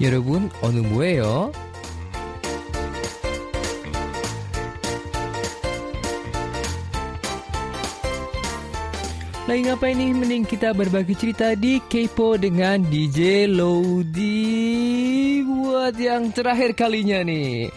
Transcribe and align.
여러분, 0.00 0.50
어느 0.60 0.78
뭐예요? 0.80 1.52
Lagi 9.46 9.62
ngapain 9.62 9.94
nih? 9.94 10.10
Mending 10.10 10.42
kita 10.42 10.74
berbagi 10.74 11.14
cerita 11.14 11.54
di 11.54 11.78
Kepo 11.78 12.34
dengan 12.34 12.82
DJ 12.82 13.46
Lodi 13.46 15.38
Buat 15.46 15.94
yang 16.02 16.34
terakhir 16.34 16.74
kalinya 16.74 17.22
nih 17.22 17.70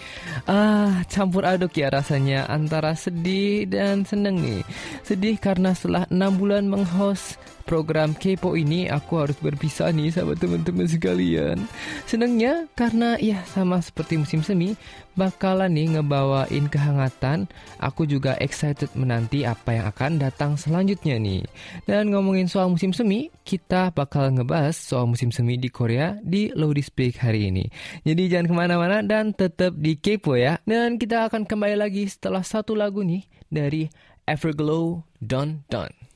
Ah, 0.50 1.06
campur 1.06 1.46
aduk 1.46 1.78
ya 1.78 1.94
rasanya 1.94 2.50
antara 2.50 2.98
sedih 2.98 3.70
dan 3.70 4.02
seneng 4.02 4.42
nih 4.42 4.66
Sedih 5.06 5.38
karena 5.38 5.78
setelah 5.78 6.10
6 6.10 6.42
bulan 6.42 6.66
menghost 6.66 7.38
program 7.65 8.13
Kepo 8.13 8.55
ini 8.55 8.87
aku 8.87 9.25
harus 9.25 9.37
berpisah 9.41 9.91
nih 9.91 10.13
sama 10.13 10.37
teman-teman 10.37 10.87
sekalian. 10.87 11.59
Senangnya 12.05 12.69
karena 12.77 13.17
ya 13.19 13.41
sama 13.49 13.81
seperti 13.81 14.21
musim 14.21 14.45
semi 14.45 14.77
bakalan 15.17 15.73
nih 15.73 15.99
ngebawain 15.99 16.69
kehangatan. 16.69 17.49
Aku 17.81 18.05
juga 18.05 18.37
excited 18.39 18.93
menanti 18.95 19.43
apa 19.49 19.75
yang 19.75 19.87
akan 19.91 20.13
datang 20.21 20.61
selanjutnya 20.61 21.17
nih. 21.19 21.43
Dan 21.89 22.13
ngomongin 22.13 22.47
soal 22.47 22.71
musim 22.71 22.93
semi, 22.93 23.33
kita 23.43 23.91
bakal 23.91 24.31
ngebahas 24.35 24.77
soal 24.77 25.09
musim 25.09 25.33
semi 25.33 25.57
di 25.57 25.73
Korea 25.73 26.19
di 26.21 26.53
Lodi 26.53 26.85
Speak 26.85 27.19
hari 27.19 27.51
ini. 27.51 27.65
Jadi 28.05 28.31
jangan 28.31 28.47
ke 28.51 28.55
mana-mana 28.55 28.99
dan 29.03 29.33
tetap 29.33 29.75
di 29.75 29.97
Kepo 29.99 30.37
ya. 30.37 30.61
Dan 30.69 31.01
kita 31.01 31.27
akan 31.33 31.49
kembali 31.49 31.81
lagi 31.81 32.07
setelah 32.07 32.45
satu 32.45 32.77
lagu 32.77 33.01
nih 33.03 33.25
dari 33.49 33.89
Everglow 34.29 35.05
Don 35.21 35.65
Don. 35.71 36.14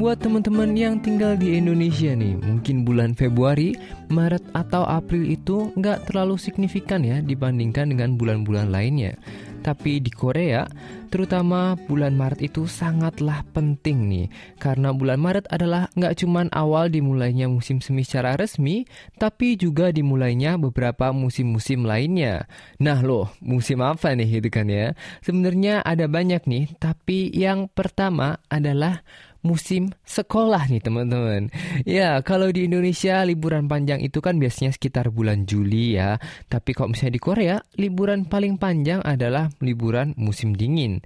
Buat 0.00 0.24
teman-teman 0.24 0.72
yang 0.80 0.96
tinggal 1.04 1.36
di 1.36 1.60
Indonesia 1.60 2.16
nih, 2.16 2.32
mungkin 2.40 2.88
bulan 2.88 3.12
Februari, 3.12 3.76
Maret 4.08 4.48
atau 4.56 4.88
April 4.88 5.28
itu 5.28 5.76
nggak 5.76 6.08
terlalu 6.08 6.40
signifikan 6.40 7.04
ya 7.04 7.20
dibandingkan 7.20 7.92
dengan 7.92 8.16
bulan-bulan 8.16 8.72
lainnya. 8.72 9.20
Tapi 9.60 10.00
di 10.00 10.08
Korea, 10.08 10.64
terutama 11.12 11.76
bulan 11.88 12.16
Maret 12.16 12.52
itu 12.52 12.64
sangatlah 12.64 13.44
penting 13.52 14.08
nih. 14.08 14.26
Karena 14.56 14.90
bulan 14.96 15.20
Maret 15.20 15.46
adalah 15.52 15.92
nggak 15.94 16.16
cuman 16.24 16.48
awal 16.54 16.88
dimulainya 16.88 17.46
musim 17.50 17.84
semi 17.84 18.02
secara 18.02 18.40
resmi, 18.40 18.88
tapi 19.20 19.60
juga 19.60 19.92
dimulainya 19.92 20.56
beberapa 20.56 21.12
musim-musim 21.12 21.84
lainnya. 21.84 22.48
Nah 22.80 23.04
loh, 23.04 23.28
musim 23.44 23.84
apa 23.84 24.16
nih 24.16 24.40
gitu 24.40 24.48
kan 24.48 24.66
ya? 24.68 24.96
Sebenarnya 25.20 25.84
ada 25.84 26.08
banyak 26.08 26.44
nih, 26.48 26.72
tapi 26.80 27.28
yang 27.34 27.68
pertama 27.68 28.40
adalah 28.48 29.04
musim 29.40 29.92
sekolah 30.04 30.68
nih 30.68 30.82
teman-teman. 30.84 31.48
Ya, 31.88 32.20
kalau 32.20 32.52
di 32.52 32.68
Indonesia 32.68 33.24
liburan 33.24 33.66
panjang 33.66 34.04
itu 34.04 34.20
kan 34.20 34.36
biasanya 34.36 34.72
sekitar 34.72 35.08
bulan 35.12 35.48
Juli 35.48 35.96
ya. 35.96 36.20
Tapi 36.48 36.76
kalau 36.76 36.92
misalnya 36.92 37.16
di 37.16 37.22
Korea, 37.22 37.56
liburan 37.80 38.28
paling 38.28 38.60
panjang 38.60 39.00
adalah 39.00 39.48
liburan 39.64 40.12
musim 40.20 40.52
dingin. 40.52 41.00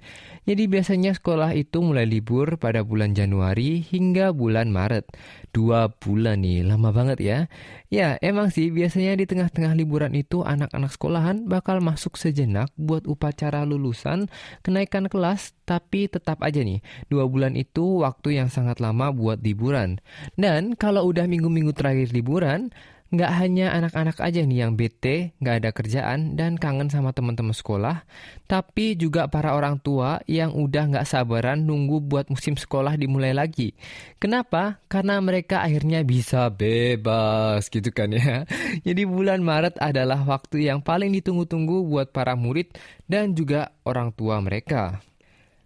Jadi 0.45 0.69
biasanya 0.69 1.17
sekolah 1.17 1.57
itu 1.57 1.81
mulai 1.81 2.05
libur 2.05 2.61
pada 2.61 2.85
bulan 2.85 3.17
Januari 3.17 3.81
hingga 3.81 4.29
bulan 4.35 4.69
Maret. 4.69 5.09
Dua 5.55 5.87
bulan 5.87 6.43
nih, 6.43 6.67
lama 6.67 6.91
banget 6.91 7.23
ya. 7.23 7.39
Ya, 7.87 8.19
emang 8.19 8.51
sih 8.51 8.75
biasanya 8.75 9.15
di 9.15 9.23
tengah-tengah 9.23 9.71
liburan 9.71 10.11
itu 10.11 10.43
anak-anak 10.43 10.91
sekolahan 10.91 11.47
bakal 11.47 11.79
masuk 11.79 12.19
sejenak 12.19 12.75
buat 12.75 13.07
upacara 13.07 13.63
lulusan, 13.63 14.27
kenaikan 14.67 15.07
kelas, 15.07 15.55
tapi 15.63 16.11
tetap 16.11 16.43
aja 16.43 16.59
nih, 16.59 16.83
dua 17.07 17.23
bulan 17.31 17.55
itu 17.55 18.03
waktu 18.03 18.35
yang 18.35 18.51
sangat 18.51 18.83
lama 18.83 19.15
buat 19.15 19.39
liburan. 19.39 20.03
Dan 20.35 20.75
kalau 20.75 21.07
udah 21.07 21.23
minggu-minggu 21.23 21.71
terakhir 21.71 22.11
liburan, 22.11 22.75
nggak 23.13 23.31
hanya 23.37 23.69
anak-anak 23.77 24.17
aja 24.17 24.41
nih 24.41 24.65
yang 24.65 24.73
bete, 24.73 25.37
nggak 25.37 25.55
ada 25.61 25.69
kerjaan, 25.69 26.33
dan 26.33 26.57
kangen 26.57 26.89
sama 26.89 27.13
teman-teman 27.13 27.53
sekolah, 27.53 28.01
tapi 28.49 28.97
juga 28.97 29.29
para 29.29 29.53
orang 29.53 29.77
tua 29.77 30.19
yang 30.25 30.57
udah 30.57 30.89
nggak 30.89 31.07
sabaran 31.07 31.61
nunggu 31.61 32.01
buat 32.01 32.25
musim 32.33 32.57
sekolah 32.57 32.97
dimulai 32.97 33.31
lagi. 33.31 33.77
Kenapa? 34.17 34.81
Karena 34.89 35.21
mereka 35.21 35.61
akhirnya 35.61 36.01
bisa 36.01 36.49
bebas 36.49 37.69
gitu 37.69 37.93
kan 37.93 38.09
ya. 38.09 38.43
Jadi 38.87 39.05
bulan 39.05 39.45
Maret 39.45 39.77
adalah 39.77 40.25
waktu 40.25 40.65
yang 40.65 40.81
paling 40.81 41.13
ditunggu-tunggu 41.13 41.85
buat 41.85 42.09
para 42.09 42.33
murid 42.33 42.73
dan 43.05 43.37
juga 43.37 43.69
orang 43.85 44.09
tua 44.17 44.41
mereka. 44.41 44.99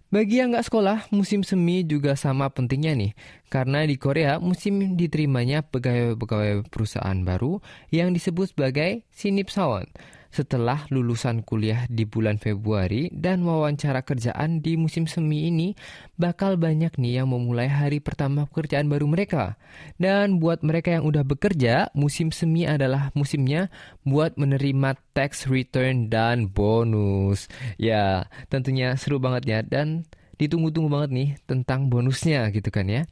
Bagi 0.10 0.42
yang 0.42 0.50
nggak 0.50 0.66
sekolah, 0.66 1.06
musim 1.14 1.46
semi 1.46 1.86
juga 1.86 2.18
sama 2.18 2.50
pentingnya 2.50 2.98
nih. 2.98 3.14
Karena 3.46 3.86
di 3.86 3.94
Korea, 3.94 4.42
musim 4.42 4.98
diterimanya 4.98 5.62
pegawai-pegawai 5.62 6.66
perusahaan 6.66 7.22
baru 7.22 7.62
yang 7.94 8.18
disebut 8.18 8.58
sebagai 8.58 9.06
sinipsawan 9.14 9.86
setelah 10.30 10.86
lulusan 10.94 11.42
kuliah 11.42 11.90
di 11.90 12.06
bulan 12.06 12.38
Februari 12.38 13.10
dan 13.10 13.42
wawancara 13.42 14.06
kerjaan 14.06 14.62
di 14.62 14.78
musim 14.78 15.10
semi 15.10 15.50
ini 15.50 15.74
bakal 16.16 16.56
banyak 16.56 16.94
nih 17.02 17.22
yang 17.22 17.34
memulai 17.34 17.66
hari 17.66 17.98
pertama 17.98 18.46
pekerjaan 18.46 18.90
baru 18.90 19.10
mereka. 19.10 19.58
Dan 19.98 20.38
buat 20.38 20.62
mereka 20.62 20.94
yang 20.94 21.06
udah 21.10 21.26
bekerja, 21.26 21.90
musim 21.98 22.30
semi 22.30 22.70
adalah 22.70 23.10
musimnya 23.18 23.74
buat 24.06 24.38
menerima 24.38 24.98
tax 25.18 25.50
return 25.50 26.14
dan 26.14 26.50
bonus. 26.50 27.50
Ya, 27.82 28.30
tentunya 28.54 28.94
seru 28.96 29.18
banget 29.18 29.44
ya 29.50 29.60
dan 29.66 30.06
ditunggu-tunggu 30.40 30.90
banget 30.90 31.12
nih 31.12 31.30
tentang 31.44 31.92
bonusnya 31.92 32.48
gitu 32.56 32.72
kan 32.72 32.88
ya. 32.88 33.04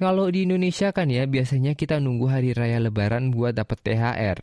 Kalau 0.00 0.26
di 0.32 0.48
Indonesia 0.48 0.90
kan 0.90 1.12
ya 1.12 1.28
biasanya 1.28 1.76
kita 1.76 2.00
nunggu 2.00 2.26
hari 2.26 2.56
raya 2.56 2.80
lebaran 2.80 3.30
buat 3.30 3.54
dapat 3.54 3.78
THR. 3.84 4.38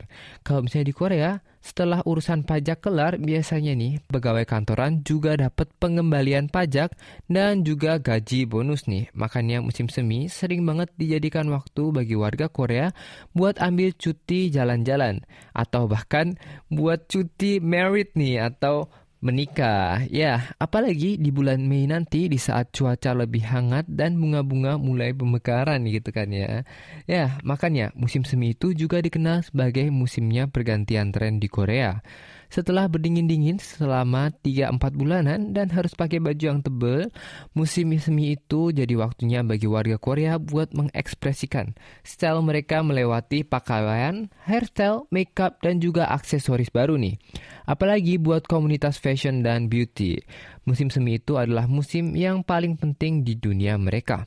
Kalau 0.45 0.63
misalnya 0.63 0.88
di 0.88 0.95
Korea, 0.95 1.31
setelah 1.59 2.00
urusan 2.07 2.47
pajak 2.47 2.79
kelar 2.79 3.19
biasanya 3.19 3.75
nih 3.75 4.00
pegawai 4.07 4.47
kantoran 4.47 5.03
juga 5.03 5.35
dapat 5.35 5.67
pengembalian 5.75 6.47
pajak 6.47 6.95
dan 7.28 7.67
juga 7.67 8.00
gaji 8.00 8.47
bonus 8.47 8.88
nih. 8.88 9.11
Makanya 9.11 9.59
musim 9.59 9.91
semi 9.91 10.31
sering 10.31 10.63
banget 10.63 10.88
dijadikan 10.96 11.51
waktu 11.51 11.91
bagi 11.91 12.16
warga 12.16 12.47
Korea 12.47 12.96
buat 13.35 13.59
ambil 13.59 13.91
cuti 13.97 14.47
jalan-jalan 14.53 15.28
atau 15.51 15.91
bahkan 15.91 16.40
buat 16.72 17.11
cuti 17.11 17.59
merit 17.59 18.16
nih 18.16 18.47
atau 18.47 18.88
menikah. 19.19 20.07
Ya, 20.07 20.56
apalagi 20.59 21.19
di 21.19 21.30
bulan 21.30 21.63
Mei 21.68 21.88
nanti 21.88 22.31
di 22.31 22.40
saat 22.40 22.72
cuaca 22.72 23.12
lebih 23.16 23.44
hangat 23.44 23.85
dan 23.88 24.16
bunga-bunga 24.19 24.80
mulai 24.80 25.12
pemekaran 25.12 25.84
gitu 25.88 26.09
kan 26.12 26.31
ya. 26.31 26.63
Ya, 27.06 27.40
makanya 27.44 27.91
musim 27.96 28.24
semi 28.24 28.56
itu 28.56 28.72
juga 28.72 29.03
dikenal 29.03 29.44
sebagai 29.44 29.91
musimnya 29.91 30.47
pergantian 30.47 31.12
tren 31.12 31.38
di 31.38 31.47
Korea. 31.52 32.00
Setelah 32.49 32.89
berdingin-dingin 32.89 33.61
selama 33.61 34.33
3-4 34.41 34.81
bulanan 34.97 35.53
dan 35.53 35.69
harus 35.69 35.93
pakai 35.93 36.17
baju 36.17 36.41
yang 36.41 36.65
tebal, 36.65 37.13
musim 37.53 37.93
semi 38.01 38.33
itu 38.33 38.73
jadi 38.73 38.89
waktunya 38.97 39.45
bagi 39.45 39.69
warga 39.69 40.01
Korea 40.01 40.41
buat 40.41 40.73
mengekspresikan 40.73 41.77
style 42.01 42.41
mereka 42.41 42.81
melewati 42.81 43.45
pakaian, 43.45 44.33
hairstyle, 44.49 45.05
makeup, 45.13 45.61
dan 45.61 45.77
juga 45.77 46.09
aksesoris 46.09 46.73
baru 46.73 46.97
nih. 46.97 47.21
Apalagi 47.69 48.17
buat 48.17 48.49
komunitas 48.49 48.97
fashion 48.97 49.45
dan 49.45 49.69
beauty. 49.69 50.17
Musim 50.66 50.89
semi 50.89 51.21
itu 51.21 51.37
adalah 51.37 51.69
musim 51.69 52.17
yang 52.17 52.41
paling 52.41 52.81
penting 52.81 53.21
di 53.21 53.37
dunia 53.37 53.77
mereka. 53.77 54.25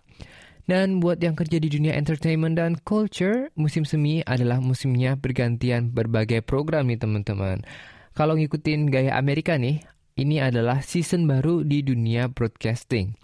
Dan 0.63 1.03
buat 1.03 1.19
yang 1.19 1.35
kerja 1.35 1.59
di 1.59 1.67
dunia 1.67 1.99
entertainment 1.99 2.55
dan 2.55 2.79
culture, 2.87 3.51
musim 3.59 3.83
semi 3.83 4.23
adalah 4.23 4.63
musimnya 4.63 5.19
bergantian 5.19 5.91
berbagai 5.91 6.47
program 6.47 6.87
nih 6.87 7.03
teman-teman. 7.03 7.67
Kalau 8.13 8.37
ngikutin 8.37 8.93
gaya 8.93 9.17
Amerika 9.17 9.57
nih, 9.57 9.81
ini 10.21 10.37
adalah 10.37 10.85
season 10.85 11.25
baru 11.25 11.65
di 11.65 11.81
dunia 11.81 12.29
broadcasting. 12.29 13.17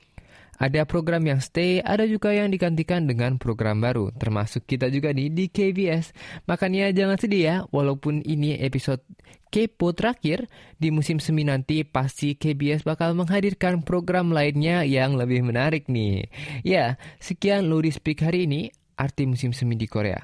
Ada 0.59 0.91
program 0.91 1.23
yang 1.23 1.39
stay, 1.39 1.79
ada 1.79 2.03
juga 2.03 2.35
yang 2.35 2.51
digantikan 2.51 3.07
dengan 3.07 3.39
program 3.39 3.79
baru, 3.79 4.11
termasuk 4.11 4.67
kita 4.67 4.91
juga 4.91 5.15
nih 5.15 5.31
di 5.31 5.47
KBS. 5.47 6.11
Makanya 6.51 6.91
jangan 6.91 7.15
sedih 7.15 7.43
ya, 7.47 7.57
walaupun 7.71 8.27
ini 8.27 8.59
episode 8.59 9.05
Kepo 9.49 9.95
terakhir, 9.95 10.51
di 10.77 10.91
musim 10.91 11.23
semi 11.23 11.47
nanti 11.47 11.87
pasti 11.87 12.35
KBS 12.35 12.83
bakal 12.83 13.15
menghadirkan 13.15 13.87
program 13.87 14.35
lainnya 14.35 14.83
yang 14.83 15.15
lebih 15.15 15.47
menarik 15.47 15.87
nih. 15.87 16.27
Ya, 16.67 16.99
sekian 17.23 17.71
Luri 17.71 17.95
Speak 17.95 18.21
hari 18.21 18.45
ini, 18.51 18.69
arti 18.99 19.31
musim 19.31 19.55
semi 19.55 19.79
di 19.79 19.87
Korea. 19.87 20.21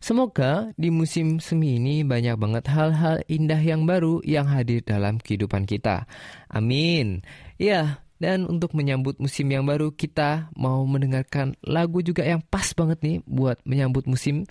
Semoga 0.00 0.72
di 0.80 0.88
musim 0.88 1.44
semi 1.44 1.76
ini 1.76 2.00
banyak 2.00 2.40
banget 2.40 2.64
hal-hal 2.72 3.20
indah 3.28 3.60
yang 3.60 3.84
baru 3.84 4.24
yang 4.24 4.48
hadir 4.48 4.80
dalam 4.80 5.20
kehidupan 5.20 5.68
kita. 5.68 6.08
Amin. 6.48 7.20
Ya, 7.60 8.00
dan 8.20 8.48
untuk 8.48 8.72
menyambut 8.72 9.20
musim 9.20 9.52
yang 9.52 9.68
baru 9.68 9.92
kita 9.92 10.52
mau 10.56 10.84
mendengarkan 10.88 11.52
lagu 11.64 12.00
juga 12.00 12.24
yang 12.24 12.40
pas 12.40 12.72
banget 12.72 13.00
nih 13.00 13.16
buat 13.24 13.60
menyambut 13.68 14.08
musim 14.08 14.48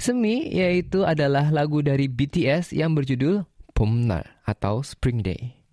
semi 0.00 0.48
yaitu 0.52 1.04
adalah 1.04 1.48
lagu 1.48 1.84
dari 1.84 2.08
BTS 2.08 2.76
yang 2.76 2.92
berjudul 2.96 3.44
Pomnar 3.76 4.40
atau 4.48 4.80
Spring 4.80 5.20
Day. 5.20 5.65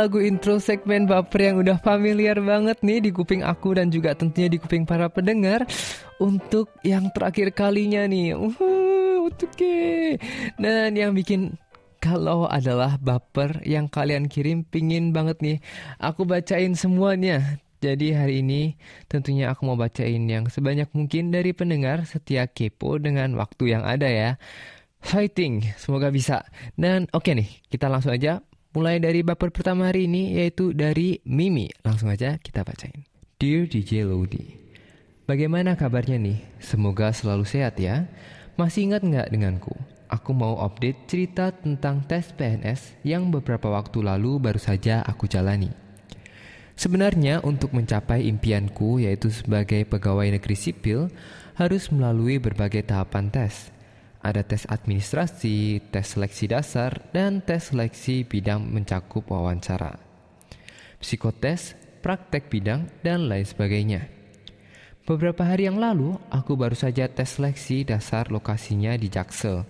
Lagu 0.00 0.16
intro 0.16 0.56
segmen 0.56 1.04
baper 1.04 1.52
yang 1.52 1.60
udah 1.60 1.76
familiar 1.76 2.40
banget 2.40 2.80
nih 2.80 3.04
di 3.04 3.10
kuping 3.12 3.44
aku 3.44 3.76
dan 3.76 3.92
juga 3.92 4.16
tentunya 4.16 4.48
di 4.48 4.56
kuping 4.56 4.88
para 4.88 5.12
pendengar 5.12 5.68
untuk 6.16 6.72
yang 6.80 7.12
terakhir 7.12 7.52
kalinya 7.52 8.08
nih. 8.08 8.32
Oke. 8.32 10.16
Dan 10.56 10.96
yang 10.96 11.12
bikin 11.12 11.60
kalau 12.00 12.48
adalah 12.48 12.96
baper 12.96 13.60
yang 13.68 13.92
kalian 13.92 14.24
kirim 14.24 14.64
pingin 14.64 15.12
banget 15.12 15.36
nih 15.44 15.58
aku 16.00 16.24
bacain 16.24 16.72
semuanya. 16.72 17.60
Jadi 17.84 18.16
hari 18.16 18.40
ini 18.40 18.80
tentunya 19.04 19.52
aku 19.52 19.68
mau 19.68 19.76
bacain 19.76 20.24
yang 20.24 20.48
sebanyak 20.48 20.88
mungkin 20.96 21.28
dari 21.28 21.52
pendengar 21.52 22.08
setia 22.08 22.48
kepo 22.48 22.96
dengan 22.96 23.36
waktu 23.36 23.76
yang 23.76 23.84
ada 23.84 24.08
ya. 24.08 24.40
Fighting, 25.04 25.76
semoga 25.76 26.08
bisa. 26.08 26.48
Dan 26.76 27.04
oke 27.12 27.28
okay 27.28 27.32
nih, 27.36 27.48
kita 27.68 27.92
langsung 27.92 28.16
aja 28.16 28.40
Mulai 28.70 29.02
dari 29.02 29.26
baper 29.26 29.50
pertama 29.50 29.90
hari 29.90 30.06
ini 30.06 30.38
yaitu 30.38 30.70
dari 30.70 31.18
Mimi. 31.26 31.66
Langsung 31.82 32.06
aja 32.06 32.38
kita 32.38 32.62
bacain. 32.62 33.02
Dear 33.42 33.66
DJ 33.66 34.06
Lodi, 34.06 34.62
bagaimana 35.26 35.74
kabarnya 35.74 36.22
nih? 36.22 36.38
Semoga 36.62 37.10
selalu 37.10 37.42
sehat 37.50 37.82
ya. 37.82 38.06
Masih 38.54 38.86
ingat 38.86 39.02
nggak 39.02 39.34
denganku? 39.34 39.74
Aku 40.06 40.30
mau 40.30 40.62
update 40.62 41.10
cerita 41.10 41.50
tentang 41.50 42.06
tes 42.06 42.30
PNS 42.30 43.02
yang 43.02 43.34
beberapa 43.34 43.66
waktu 43.66 44.06
lalu 44.06 44.38
baru 44.38 44.62
saja 44.62 45.02
aku 45.02 45.26
jalani. 45.26 45.74
Sebenarnya 46.78 47.42
untuk 47.42 47.74
mencapai 47.74 48.22
impianku 48.30 49.02
yaitu 49.02 49.34
sebagai 49.34 49.82
pegawai 49.82 50.30
negeri 50.30 50.54
sipil 50.54 51.10
harus 51.58 51.90
melalui 51.90 52.38
berbagai 52.38 52.86
tahapan 52.86 53.34
tes 53.34 53.74
ada 54.20 54.44
tes 54.44 54.68
administrasi, 54.68 55.88
tes 55.88 56.04
seleksi 56.04 56.52
dasar, 56.52 57.08
dan 57.12 57.40
tes 57.40 57.72
seleksi 57.72 58.28
bidang 58.28 58.60
mencakup 58.68 59.24
wawancara. 59.32 59.96
Psikotes, 61.00 61.72
praktek 62.04 62.52
bidang, 62.52 62.88
dan 63.00 63.28
lain 63.32 63.48
sebagainya. 63.48 64.12
Beberapa 65.08 65.48
hari 65.48 65.64
yang 65.64 65.80
lalu, 65.80 66.20
aku 66.28 66.52
baru 66.54 66.76
saja 66.76 67.08
tes 67.08 67.40
seleksi 67.40 67.88
dasar 67.88 68.28
lokasinya 68.28 68.92
di 69.00 69.08
Jaksel. 69.08 69.64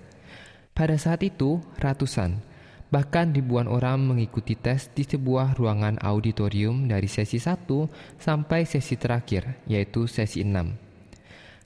Pada 0.75 0.99
saat 0.99 1.23
itu, 1.23 1.63
ratusan, 1.79 2.43
bahkan 2.91 3.31
ribuan 3.31 3.71
orang 3.71 4.03
mengikuti 4.03 4.59
tes 4.59 4.91
di 4.91 5.07
sebuah 5.07 5.55
ruangan 5.55 6.03
auditorium 6.03 6.91
dari 6.91 7.07
sesi 7.07 7.39
1 7.39 7.71
sampai 8.19 8.67
sesi 8.67 8.99
terakhir, 8.99 9.63
yaitu 9.71 10.11
sesi 10.11 10.43
6. 10.43 10.75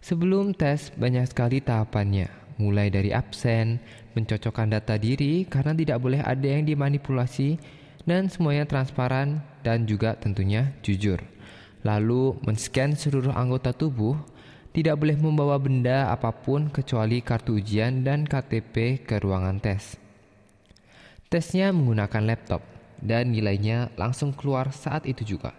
Sebelum 0.04 0.52
tes, 0.52 0.92
banyak 0.92 1.24
sekali 1.32 1.64
tahapannya, 1.64 2.43
mulai 2.60 2.90
dari 2.90 3.10
absen, 3.10 3.82
mencocokkan 4.14 4.70
data 4.70 4.94
diri 4.94 5.46
karena 5.46 5.74
tidak 5.74 5.98
boleh 5.98 6.20
ada 6.22 6.46
yang 6.46 6.62
dimanipulasi, 6.66 7.58
dan 8.04 8.28
semuanya 8.28 8.68
transparan 8.68 9.40
dan 9.64 9.88
juga 9.88 10.14
tentunya 10.16 10.76
jujur. 10.84 11.18
Lalu, 11.84 12.36
men-scan 12.44 12.96
seluruh 12.96 13.32
anggota 13.32 13.72
tubuh, 13.72 14.16
tidak 14.74 14.98
boleh 14.98 15.14
membawa 15.14 15.56
benda 15.60 16.10
apa 16.10 16.34
pun 16.34 16.66
kecuali 16.66 17.22
kartu 17.22 17.62
ujian 17.62 18.02
dan 18.02 18.26
KTP 18.26 19.06
ke 19.06 19.22
ruangan 19.22 19.62
tes. 19.62 19.96
Tesnya 21.30 21.70
menggunakan 21.70 22.22
laptop 22.26 22.62
dan 22.98 23.30
nilainya 23.30 23.94
langsung 23.94 24.34
keluar 24.34 24.74
saat 24.74 25.06
itu 25.06 25.36
juga. 25.36 25.54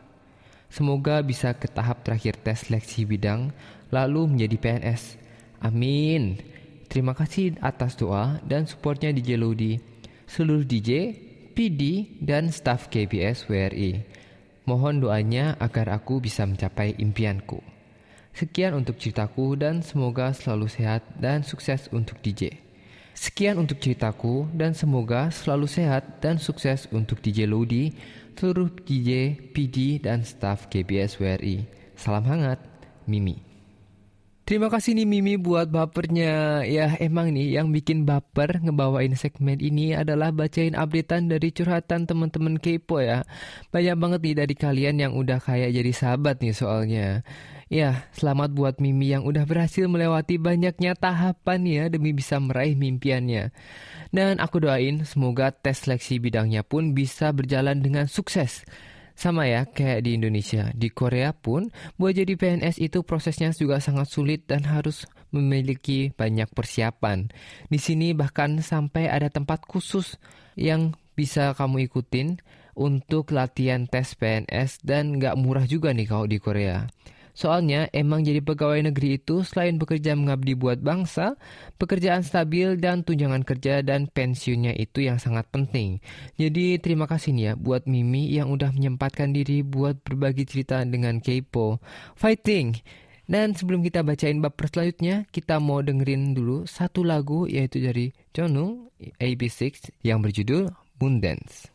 Semoga 0.67 1.23
bisa 1.23 1.55
ke 1.55 1.69
tahap 1.71 2.03
terakhir 2.03 2.35
tes 2.41 2.67
seleksi 2.67 3.07
bidang 3.07 3.55
lalu 3.93 4.35
menjadi 4.35 4.55
PNS. 4.59 5.15
Amin. 5.63 6.54
Terima 6.95 7.11
kasih 7.11 7.59
atas 7.59 7.99
doa 7.99 8.39
dan 8.47 8.63
supportnya 8.63 9.11
DJ 9.11 9.35
Lodi, 9.35 9.83
seluruh 10.31 10.63
DJ, 10.63 11.11
PD, 11.51 12.07
dan 12.23 12.47
staf 12.47 12.87
KBS 12.87 13.51
WRI. 13.51 13.99
Mohon 14.63 15.03
doanya 15.03 15.59
agar 15.59 15.91
aku 15.91 16.23
bisa 16.23 16.47
mencapai 16.47 16.95
impianku. 16.95 17.59
Sekian 18.31 18.79
untuk 18.79 18.95
ceritaku 18.95 19.59
dan 19.59 19.83
semoga 19.83 20.31
selalu 20.31 20.71
sehat 20.71 21.03
dan 21.19 21.43
sukses 21.43 21.91
untuk 21.91 22.15
DJ. 22.23 22.63
Sekian 23.11 23.59
untuk 23.59 23.83
ceritaku 23.83 24.47
dan 24.55 24.71
semoga 24.71 25.27
selalu 25.35 25.67
sehat 25.67 26.23
dan 26.23 26.39
sukses 26.39 26.87
untuk 26.95 27.19
DJ 27.19 27.43
Lodi, 27.43 27.91
seluruh 28.39 28.71
DJ, 28.71 29.35
PD, 29.51 29.99
dan 29.99 30.23
staf 30.23 30.71
KBS 30.71 31.19
WRI. 31.19 31.67
Salam 31.99 32.23
hangat, 32.23 32.63
Mimi. 33.03 33.44
Terima 34.45 34.69
kasih 34.69 34.93
nih 34.93 35.09
Mimi 35.09 35.41
buat 35.41 35.73
bapernya. 35.73 36.61
Ya 36.69 36.93
emang 37.01 37.33
nih 37.33 37.57
yang 37.57 37.73
bikin 37.73 38.05
baper 38.05 38.61
ngebawain 38.61 39.17
segmen 39.17 39.57
ini 39.57 39.97
adalah 39.97 40.29
bacain 40.29 40.77
updatean 40.77 41.33
dari 41.33 41.49
curhatan 41.49 42.05
teman-teman 42.05 42.61
kepo 42.61 43.01
ya. 43.01 43.25
Banyak 43.73 43.97
banget 43.97 44.19
nih 44.21 44.35
dari 44.45 44.53
kalian 44.53 45.01
yang 45.01 45.13
udah 45.17 45.41
kayak 45.41 45.73
jadi 45.73 45.89
sahabat 45.89 46.45
nih 46.45 46.53
soalnya. 46.53 47.25
Ya, 47.73 48.05
selamat 48.13 48.53
buat 48.53 48.77
Mimi 48.77 49.17
yang 49.17 49.25
udah 49.25 49.49
berhasil 49.49 49.89
melewati 49.89 50.37
banyaknya 50.37 50.93
tahapan 50.93 51.65
ya 51.65 51.83
demi 51.89 52.13
bisa 52.13 52.37
meraih 52.37 52.77
mimpiannya. 52.77 53.49
Dan 54.13 54.37
aku 54.37 54.61
doain 54.61 55.09
semoga 55.09 55.49
tes 55.57 55.89
seleksi 55.89 56.21
bidangnya 56.21 56.61
pun 56.61 56.93
bisa 56.93 57.33
berjalan 57.33 57.81
dengan 57.81 58.05
sukses. 58.05 58.61
Sama 59.15 59.47
ya 59.47 59.63
kayak 59.63 60.03
di 60.03 60.19
Indonesia. 60.19 60.75
Di 60.75 60.91
Korea 60.91 61.31
pun 61.31 61.71
buat 61.95 62.11
jadi 62.11 62.35
PNS 62.35 62.83
itu 62.83 63.01
prosesnya 63.07 63.55
juga 63.55 63.79
sangat 63.79 64.11
sulit 64.11 64.43
dan 64.43 64.67
harus 64.67 65.07
memiliki 65.31 66.11
banyak 66.11 66.51
persiapan. 66.51 67.31
Di 67.71 67.79
sini 67.79 68.11
bahkan 68.11 68.59
sampai 68.59 69.07
ada 69.07 69.31
tempat 69.31 69.63
khusus 69.63 70.19
yang 70.59 70.99
bisa 71.15 71.55
kamu 71.55 71.87
ikutin 71.87 72.43
untuk 72.75 73.31
latihan 73.31 73.87
tes 73.87 74.19
PNS 74.19 74.83
dan 74.83 75.15
nggak 75.15 75.39
murah 75.39 75.63
juga 75.63 75.95
nih 75.95 76.07
kalau 76.11 76.27
di 76.27 76.37
Korea. 76.43 76.83
Soalnya 77.35 77.91
emang 77.91 78.23
jadi 78.23 78.39
pegawai 78.39 78.79
negeri 78.89 79.19
itu 79.19 79.43
selain 79.43 79.75
bekerja 79.75 80.15
mengabdi 80.15 80.55
buat 80.55 80.79
bangsa, 80.79 81.35
pekerjaan 81.75 82.23
stabil 82.23 82.79
dan 82.79 83.03
tunjangan 83.03 83.43
kerja 83.43 83.83
dan 83.83 84.07
pensiunnya 84.07 84.71
itu 84.79 85.03
yang 85.03 85.19
sangat 85.19 85.43
penting. 85.51 85.99
Jadi 86.39 86.79
terima 86.79 87.05
kasih 87.05 87.35
nih 87.35 87.45
ya 87.51 87.53
buat 87.59 87.85
Mimi 87.85 88.31
yang 88.31 88.55
udah 88.55 88.71
menyempatkan 88.71 89.35
diri 89.35 89.61
buat 89.61 89.99
berbagi 90.01 90.47
cerita 90.47 90.79
dengan 90.87 91.19
Kepo. 91.19 91.83
Fighting! 92.15 92.79
Dan 93.25 93.57
sebelum 93.57 93.81
kita 93.81 94.05
bacain 94.05 94.37
bab 94.37 94.53
selanjutnya, 94.53 95.25
kita 95.33 95.57
mau 95.57 95.81
dengerin 95.81 96.37
dulu 96.37 96.69
satu 96.69 97.01
lagu 97.01 97.49
yaitu 97.49 97.81
dari 97.81 98.13
Jonu 98.37 98.93
AB6 99.17 99.89
yang 100.05 100.21
berjudul 100.21 100.69
Moon 101.01 101.17
Dance. 101.17 101.73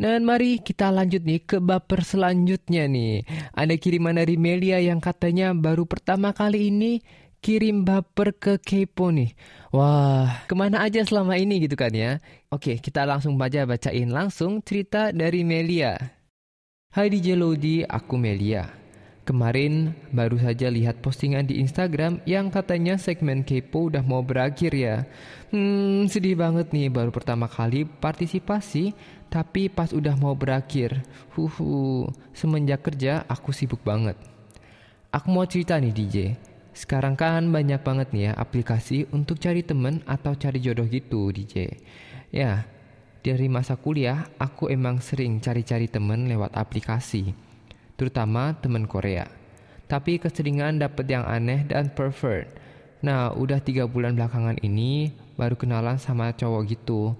Dan 0.00 0.24
mari 0.24 0.56
kita 0.64 0.88
lanjut 0.88 1.28
nih 1.28 1.44
ke 1.44 1.60
baper 1.60 2.00
selanjutnya 2.00 2.88
nih. 2.88 3.20
Ada 3.52 3.76
kiriman 3.76 4.16
dari 4.16 4.40
Melia 4.40 4.80
yang 4.80 4.96
katanya 4.96 5.52
baru 5.52 5.84
pertama 5.84 6.32
kali 6.32 6.72
ini 6.72 7.04
kirim 7.44 7.84
baper 7.84 8.32
ke 8.32 8.56
Kepo 8.56 9.12
nih. 9.12 9.36
Wah, 9.76 10.40
ke 10.48 10.56
mana 10.56 10.88
aja 10.88 11.04
selama 11.04 11.36
ini 11.36 11.60
gitu 11.68 11.76
kan 11.76 11.92
ya? 11.92 12.16
Oke, 12.48 12.80
kita 12.80 13.04
langsung 13.04 13.36
baca 13.36 13.68
bacain 13.68 14.08
langsung 14.08 14.64
cerita 14.64 15.12
dari 15.12 15.44
Melia. 15.44 16.00
Hai 16.96 17.12
DJ 17.12 17.36
Lodi, 17.36 17.84
aku 17.84 18.16
Melia. 18.16 18.79
Kemarin 19.30 19.94
baru 20.10 20.42
saja 20.42 20.66
lihat 20.66 21.06
postingan 21.06 21.46
di 21.46 21.62
Instagram 21.62 22.18
yang 22.26 22.50
katanya 22.50 22.98
segmen 22.98 23.46
Kepo 23.46 23.86
udah 23.86 24.02
mau 24.02 24.26
berakhir 24.26 24.74
ya. 24.74 25.06
Hmm, 25.54 26.10
sedih 26.10 26.34
banget 26.34 26.74
nih 26.74 26.90
baru 26.90 27.14
pertama 27.14 27.46
kali 27.46 27.86
partisipasi 27.86 28.90
tapi 29.30 29.70
pas 29.70 29.94
udah 29.94 30.18
mau 30.18 30.34
berakhir. 30.34 31.06
Huhu, 31.38 32.10
semenjak 32.34 32.82
kerja 32.82 33.22
aku 33.30 33.54
sibuk 33.54 33.78
banget. 33.86 34.18
Aku 35.14 35.30
mau 35.30 35.46
cerita 35.46 35.78
nih 35.78 35.94
DJ. 35.94 36.34
Sekarang 36.74 37.14
kan 37.14 37.54
banyak 37.54 37.86
banget 37.86 38.10
nih 38.10 38.22
ya 38.26 38.32
aplikasi 38.34 39.06
untuk 39.14 39.38
cari 39.38 39.62
temen 39.62 40.02
atau 40.10 40.34
cari 40.34 40.58
jodoh 40.58 40.90
gitu 40.90 41.30
DJ. 41.30 41.78
Ya, 42.34 42.66
dari 43.22 43.46
masa 43.46 43.78
kuliah 43.78 44.26
aku 44.42 44.74
emang 44.74 44.98
sering 44.98 45.38
cari-cari 45.38 45.86
temen 45.86 46.26
lewat 46.26 46.50
aplikasi 46.58 47.49
terutama 48.00 48.56
teman 48.56 48.88
Korea. 48.88 49.28
Tapi 49.84 50.16
keseringan 50.16 50.80
dapet 50.80 51.04
yang 51.12 51.28
aneh 51.28 51.68
dan 51.68 51.92
pervert. 51.92 52.48
Nah, 53.04 53.36
udah 53.36 53.60
tiga 53.60 53.84
bulan 53.84 54.16
belakangan 54.16 54.56
ini 54.64 55.12
baru 55.36 55.52
kenalan 55.52 56.00
sama 56.00 56.32
cowok 56.32 56.62
gitu. 56.72 57.12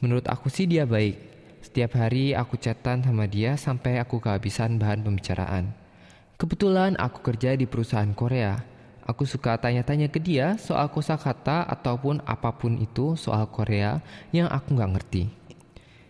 Menurut 0.00 0.24
aku 0.24 0.48
sih 0.48 0.64
dia 0.64 0.88
baik. 0.88 1.20
Setiap 1.60 2.00
hari 2.00 2.32
aku 2.32 2.56
chatan 2.56 3.04
sama 3.04 3.28
dia 3.28 3.60
sampai 3.60 4.00
aku 4.00 4.16
kehabisan 4.16 4.80
bahan 4.80 5.04
pembicaraan. 5.04 5.76
Kebetulan 6.40 6.96
aku 6.96 7.20
kerja 7.20 7.52
di 7.52 7.68
perusahaan 7.68 8.08
Korea. 8.16 8.64
Aku 9.04 9.28
suka 9.28 9.60
tanya-tanya 9.60 10.08
ke 10.08 10.20
dia 10.20 10.56
soal 10.56 10.88
kosakata 10.88 11.68
ataupun 11.68 12.24
apa 12.24 12.56
pun 12.56 12.80
itu 12.80 13.16
soal 13.16 13.48
Korea 13.52 14.00
yang 14.32 14.48
aku 14.48 14.72
nggak 14.72 14.92
ngerti. 14.96 15.37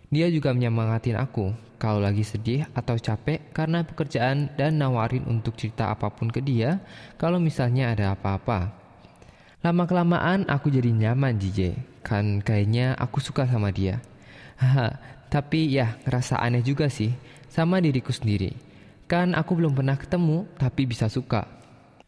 Dia 0.08 0.32
juga 0.32 0.56
menyemangatin 0.56 1.20
aku 1.20 1.52
kalau 1.76 2.00
lagi 2.00 2.24
sedih 2.24 2.64
atau 2.72 2.96
capek 2.96 3.52
karena 3.52 3.84
pekerjaan 3.84 4.48
dan 4.56 4.80
nawarin 4.80 5.28
untuk 5.28 5.54
cerita 5.60 5.92
apa 5.92 6.08
pun 6.08 6.32
ke 6.32 6.40
dia 6.40 6.80
kalau 7.20 7.36
misalnya 7.36 7.92
ada 7.92 8.16
apa-apa. 8.16 8.72
Lama-kelamaan 9.60 10.48
aku 10.48 10.72
jadi 10.72 10.88
nyaman 10.94 11.36
JJ. 11.36 11.76
Kan 12.00 12.40
kayaknya 12.40 12.96
aku 12.96 13.20
suka 13.20 13.44
sama 13.44 13.68
dia. 13.68 14.00
Haha, 14.56 14.96
tapi 15.28 15.68
ya 15.68 16.00
ngerasa 16.08 16.40
aneh 16.40 16.64
juga 16.64 16.88
sih. 16.88 17.12
Sama 17.52 17.82
diriku 17.82 18.14
sendiri. 18.14 18.54
Kan 19.10 19.36
aku 19.36 19.60
belum 19.60 19.76
pernah 19.76 19.98
ketemu, 20.00 20.48
tapi 20.56 20.88
bisa 20.88 21.10
suka. 21.12 21.44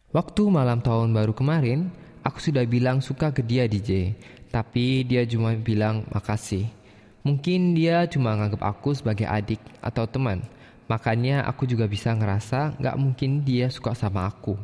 Waktu 0.09 0.41
malam 0.49 0.81
tahun 0.81 1.13
baru 1.13 1.37
kemarin, 1.37 1.91
aku 2.25 2.39
sudah 2.39 2.65
bilang 2.65 3.03
suka 3.03 3.29
ke 3.29 3.45
dia 3.45 3.69
DJ. 3.69 4.17
Tapi 4.49 5.05
dia 5.05 5.27
cuma 5.27 5.53
bilang 5.53 6.07
makasih. 6.09 6.80
Mungkin 7.21 7.77
dia 7.77 8.09
cuma 8.09 8.33
nganggap 8.33 8.65
aku 8.65 8.97
sebagai 8.97 9.29
adik 9.29 9.61
atau 9.77 10.09
teman. 10.09 10.41
Makanya 10.89 11.45
aku 11.45 11.69
juga 11.69 11.85
bisa 11.85 12.11
ngerasa 12.17 12.75
gak 12.81 12.97
mungkin 12.97 13.45
dia 13.45 13.69
suka 13.69 13.93
sama 13.93 14.25
aku. 14.25 14.57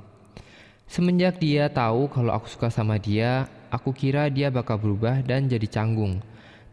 Semenjak 0.89 1.37
dia 1.37 1.69
tahu 1.69 2.09
kalau 2.09 2.33
aku 2.33 2.49
suka 2.49 2.73
sama 2.73 2.97
dia, 2.97 3.45
aku 3.69 3.93
kira 3.93 4.25
dia 4.33 4.49
bakal 4.49 4.81
berubah 4.81 5.21
dan 5.21 5.45
jadi 5.45 5.69
canggung. 5.69 6.17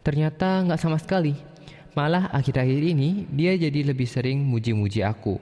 Ternyata 0.01 0.65
gak 0.65 0.81
sama 0.81 0.97
sekali. 0.97 1.37
Malah 1.93 2.33
akhir-akhir 2.33 2.81
ini 2.81 3.29
dia 3.29 3.53
jadi 3.53 3.85
lebih 3.85 4.09
sering 4.09 4.41
muji-muji 4.41 5.05
aku. 5.05 5.37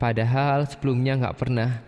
Padahal 0.00 0.64
sebelumnya 0.64 1.28
gak 1.28 1.36
pernah. 1.38 1.84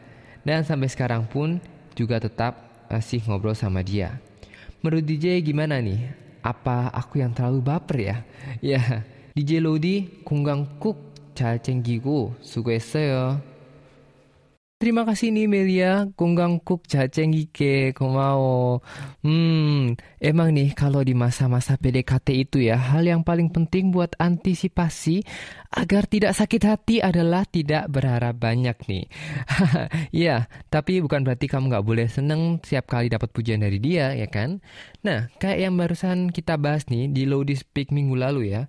Dan 0.47 0.63
sampai 0.63 0.87
sekarang 0.87 1.27
pun 1.27 1.59
juga 1.97 2.23
tetap 2.23 2.61
masih 2.93 3.25
ngobrol 3.27 3.57
sama 3.57 3.83
dia. 3.83 4.21
Menurut 4.85 5.03
DJ 5.03 5.43
gimana 5.43 5.83
nih? 5.83 6.26
Apa 6.46 6.90
aku 6.90 7.22
yang 7.22 7.32
terlalu 7.34 7.62
baper 7.62 7.98
ya? 8.02 8.18
Ya, 8.60 9.06
DJ 9.38 9.62
Lodi 9.62 10.24
kunggang 10.26 10.66
kuk 10.82 11.12
잘 11.34 11.62
챙기고 11.64 12.36
수고했어요. 12.42 13.42
Terima 14.77 15.09
kasih 15.09 15.33
nih 15.33 15.49
Melia, 15.49 16.05
gonggangkuk 16.21 16.85
jajengike, 16.85 17.97
komao. 17.97 18.85
Hmm, 19.25 19.97
emang 20.21 20.53
nih 20.53 20.77
kalau 20.77 21.01
di 21.01 21.17
masa-masa 21.17 21.81
PDKT 21.81 22.45
itu 22.45 22.61
ya, 22.61 22.77
hal 22.77 23.09
yang 23.09 23.25
paling 23.25 23.49
penting 23.49 23.89
buat 23.89 24.13
antisipasi 24.21 25.25
agar 25.73 26.05
tidak 26.05 26.37
sakit 26.37 26.63
hati 26.69 26.97
adalah 27.01 27.49
tidak 27.49 27.89
berharap 27.89 28.37
banyak 28.37 28.77
nih. 28.85 29.09
ya, 30.29 30.45
tapi 30.69 31.01
bukan 31.01 31.25
berarti 31.25 31.49
kamu 31.49 31.73
nggak 31.73 31.87
boleh 31.89 32.07
seneng 32.13 32.61
setiap 32.61 33.01
kali 33.01 33.09
dapat 33.09 33.33
pujian 33.33 33.65
dari 33.65 33.81
dia, 33.81 34.13
ya 34.13 34.29
kan? 34.29 34.61
Nah, 35.01 35.33
kayak 35.41 35.57
yang 35.57 35.81
barusan 35.81 36.29
kita 36.29 36.61
bahas 36.61 36.85
nih 36.93 37.09
di 37.09 37.25
Lodi 37.25 37.57
Speak 37.57 37.97
minggu 37.97 38.13
lalu 38.13 38.53
ya. 38.53 38.69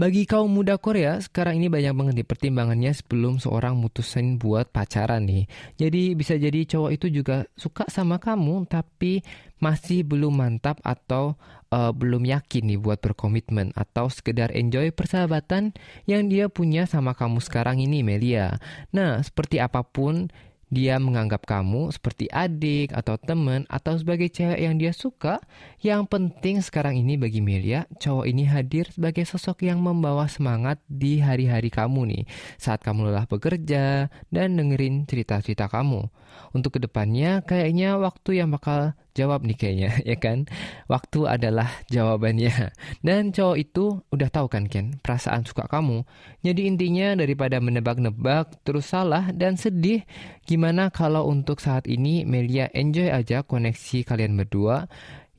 Bagi 0.00 0.24
kaum 0.24 0.48
muda 0.48 0.80
Korea, 0.80 1.20
sekarang 1.20 1.60
ini 1.60 1.68
banyak 1.68 1.92
banget 1.92 2.14
nih 2.16 2.24
pertimbangannya 2.24 2.88
sebelum 2.96 3.36
seorang 3.36 3.76
mutusin 3.76 4.40
buat 4.40 4.72
pacaran 4.72 5.28
nih. 5.28 5.44
Jadi 5.76 6.16
bisa 6.16 6.40
jadi 6.40 6.64
cowok 6.64 6.90
itu 6.96 7.20
juga 7.20 7.44
suka 7.52 7.84
sama 7.92 8.16
kamu, 8.16 8.64
tapi 8.64 9.20
masih 9.60 10.08
belum 10.08 10.40
mantap 10.40 10.80
atau 10.88 11.36
uh, 11.68 11.92
belum 11.92 12.24
yakin 12.24 12.72
nih 12.72 12.80
buat 12.80 12.96
berkomitmen 13.04 13.76
atau 13.76 14.08
sekedar 14.08 14.48
enjoy 14.56 14.88
persahabatan 14.88 15.76
yang 16.08 16.32
dia 16.32 16.48
punya 16.48 16.88
sama 16.88 17.12
kamu 17.12 17.36
sekarang 17.44 17.84
ini, 17.84 18.00
Melia. 18.00 18.56
Nah, 18.96 19.20
seperti 19.20 19.60
apa 19.60 19.84
pun 19.84 20.32
dia 20.70 21.02
menganggap 21.02 21.42
kamu 21.44 21.90
seperti 21.90 22.30
adik 22.30 22.94
atau 22.94 23.18
teman 23.18 23.66
atau 23.66 23.98
sebagai 23.98 24.30
cewek 24.30 24.62
yang 24.62 24.78
dia 24.78 24.94
suka, 24.94 25.42
yang 25.82 26.06
penting 26.06 26.62
sekarang 26.62 26.94
ini 26.94 27.18
bagi 27.18 27.42
Melia, 27.42 27.90
cowok 27.98 28.24
ini 28.30 28.46
hadir 28.46 28.86
sebagai 28.94 29.26
sosok 29.26 29.66
yang 29.66 29.82
membawa 29.82 30.30
semangat 30.30 30.78
di 30.86 31.18
hari-hari 31.18 31.74
kamu 31.74 32.00
nih, 32.14 32.24
saat 32.54 32.86
kamu 32.86 33.10
lelah 33.10 33.26
bekerja 33.26 34.08
dan 34.30 34.48
dengerin 34.54 35.10
cerita-cerita 35.10 35.66
kamu. 35.66 36.06
Untuk 36.54 36.78
ke 36.78 36.80
depannya, 36.86 37.42
kayaknya 37.42 37.98
waktu 37.98 38.38
yang 38.38 38.54
bakal 38.54 38.94
jawab 39.14 39.42
nih 39.46 39.56
kayaknya, 39.58 39.90
ya 40.10 40.16
kan? 40.18 40.46
Waktu 40.86 41.26
adalah 41.26 41.68
jawabannya. 41.90 42.74
Dan 43.06 43.34
cowok 43.34 43.56
itu 43.58 43.84
udah 44.10 44.28
tahu 44.30 44.46
kan 44.50 44.66
Ken, 44.66 44.98
perasaan 45.02 45.44
suka 45.44 45.66
kamu. 45.66 46.06
Jadi 46.42 46.66
intinya 46.66 47.18
daripada 47.18 47.58
menebak-nebak, 47.58 48.62
terus 48.62 48.90
salah 48.90 49.30
dan 49.34 49.58
sedih, 49.58 50.02
gimana 50.46 50.88
kalau 50.90 51.28
untuk 51.28 51.58
saat 51.58 51.86
ini 51.86 52.22
Melia 52.26 52.70
enjoy 52.70 53.10
aja 53.10 53.42
koneksi 53.42 54.06
kalian 54.06 54.34
berdua 54.38 54.86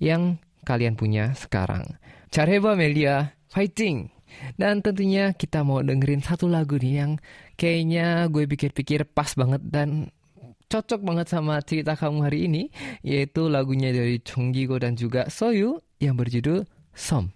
yang 0.02 0.42
kalian 0.66 0.98
punya 0.98 1.34
sekarang. 1.38 1.98
Careba 2.32 2.78
Melia, 2.78 3.36
fighting! 3.52 4.22
Dan 4.56 4.80
tentunya 4.80 5.36
kita 5.36 5.62
mau 5.68 5.84
dengerin 5.84 6.24
satu 6.24 6.48
lagu 6.48 6.80
nih 6.80 7.04
yang 7.04 7.12
kayaknya 7.60 8.32
gue 8.32 8.48
pikir-pikir 8.48 9.12
pas 9.12 9.28
banget 9.36 9.60
dan 9.68 10.10
cocok 10.72 11.04
banget 11.04 11.28
sama 11.28 11.60
cerita 11.60 12.00
kamu 12.00 12.32
hari 12.32 12.48
ini, 12.48 12.64
yaitu 13.04 13.52
lagunya 13.52 13.92
dari 13.92 14.24
Chonggigo 14.24 14.80
dan 14.80 14.96
juga 14.96 15.28
Soyu 15.28 15.84
yang 16.00 16.16
berjudul 16.16 16.64
Som. 16.96 17.36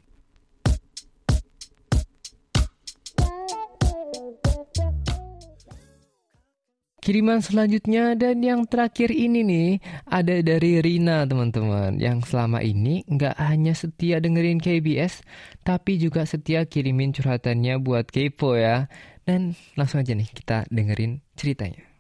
Kiriman 7.05 7.37
selanjutnya 7.37 8.17
dan 8.17 8.41
yang 8.41 8.65
terakhir 8.65 9.13
ini 9.13 9.45
nih 9.45 9.69
ada 10.09 10.41
dari 10.41 10.81
Rina 10.81 11.21
teman-teman 11.29 12.01
yang 12.01 12.25
selama 12.25 12.65
ini 12.65 13.05
nggak 13.05 13.37
hanya 13.37 13.77
setia 13.77 14.17
dengerin 14.17 14.57
KBS 14.57 15.21
tapi 15.61 16.01
juga 16.01 16.25
setia 16.25 16.65
kirimin 16.65 17.13
curhatannya 17.13 17.77
buat 17.77 18.09
Kepo 18.09 18.57
ya 18.57 18.89
dan 19.21 19.53
langsung 19.77 20.01
aja 20.01 20.17
nih 20.17 20.25
kita 20.33 20.65
dengerin 20.73 21.21
ceritanya. 21.37 21.94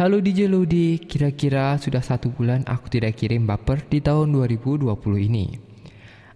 Halo 0.00 0.16
DJ 0.16 0.48
Ludi, 0.48 0.96
kira-kira 0.96 1.76
sudah 1.76 2.00
satu 2.00 2.32
bulan 2.32 2.64
aku 2.64 2.88
tidak 2.88 3.20
kirim 3.20 3.44
baper 3.44 3.84
di 3.84 4.00
tahun 4.00 4.32
2020 4.32 4.88
ini. 5.28 5.60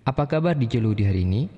Apa 0.04 0.28
kabar 0.28 0.52
DJ 0.52 0.84
Ludi 0.84 1.08
hari 1.08 1.24
ini? 1.24 1.48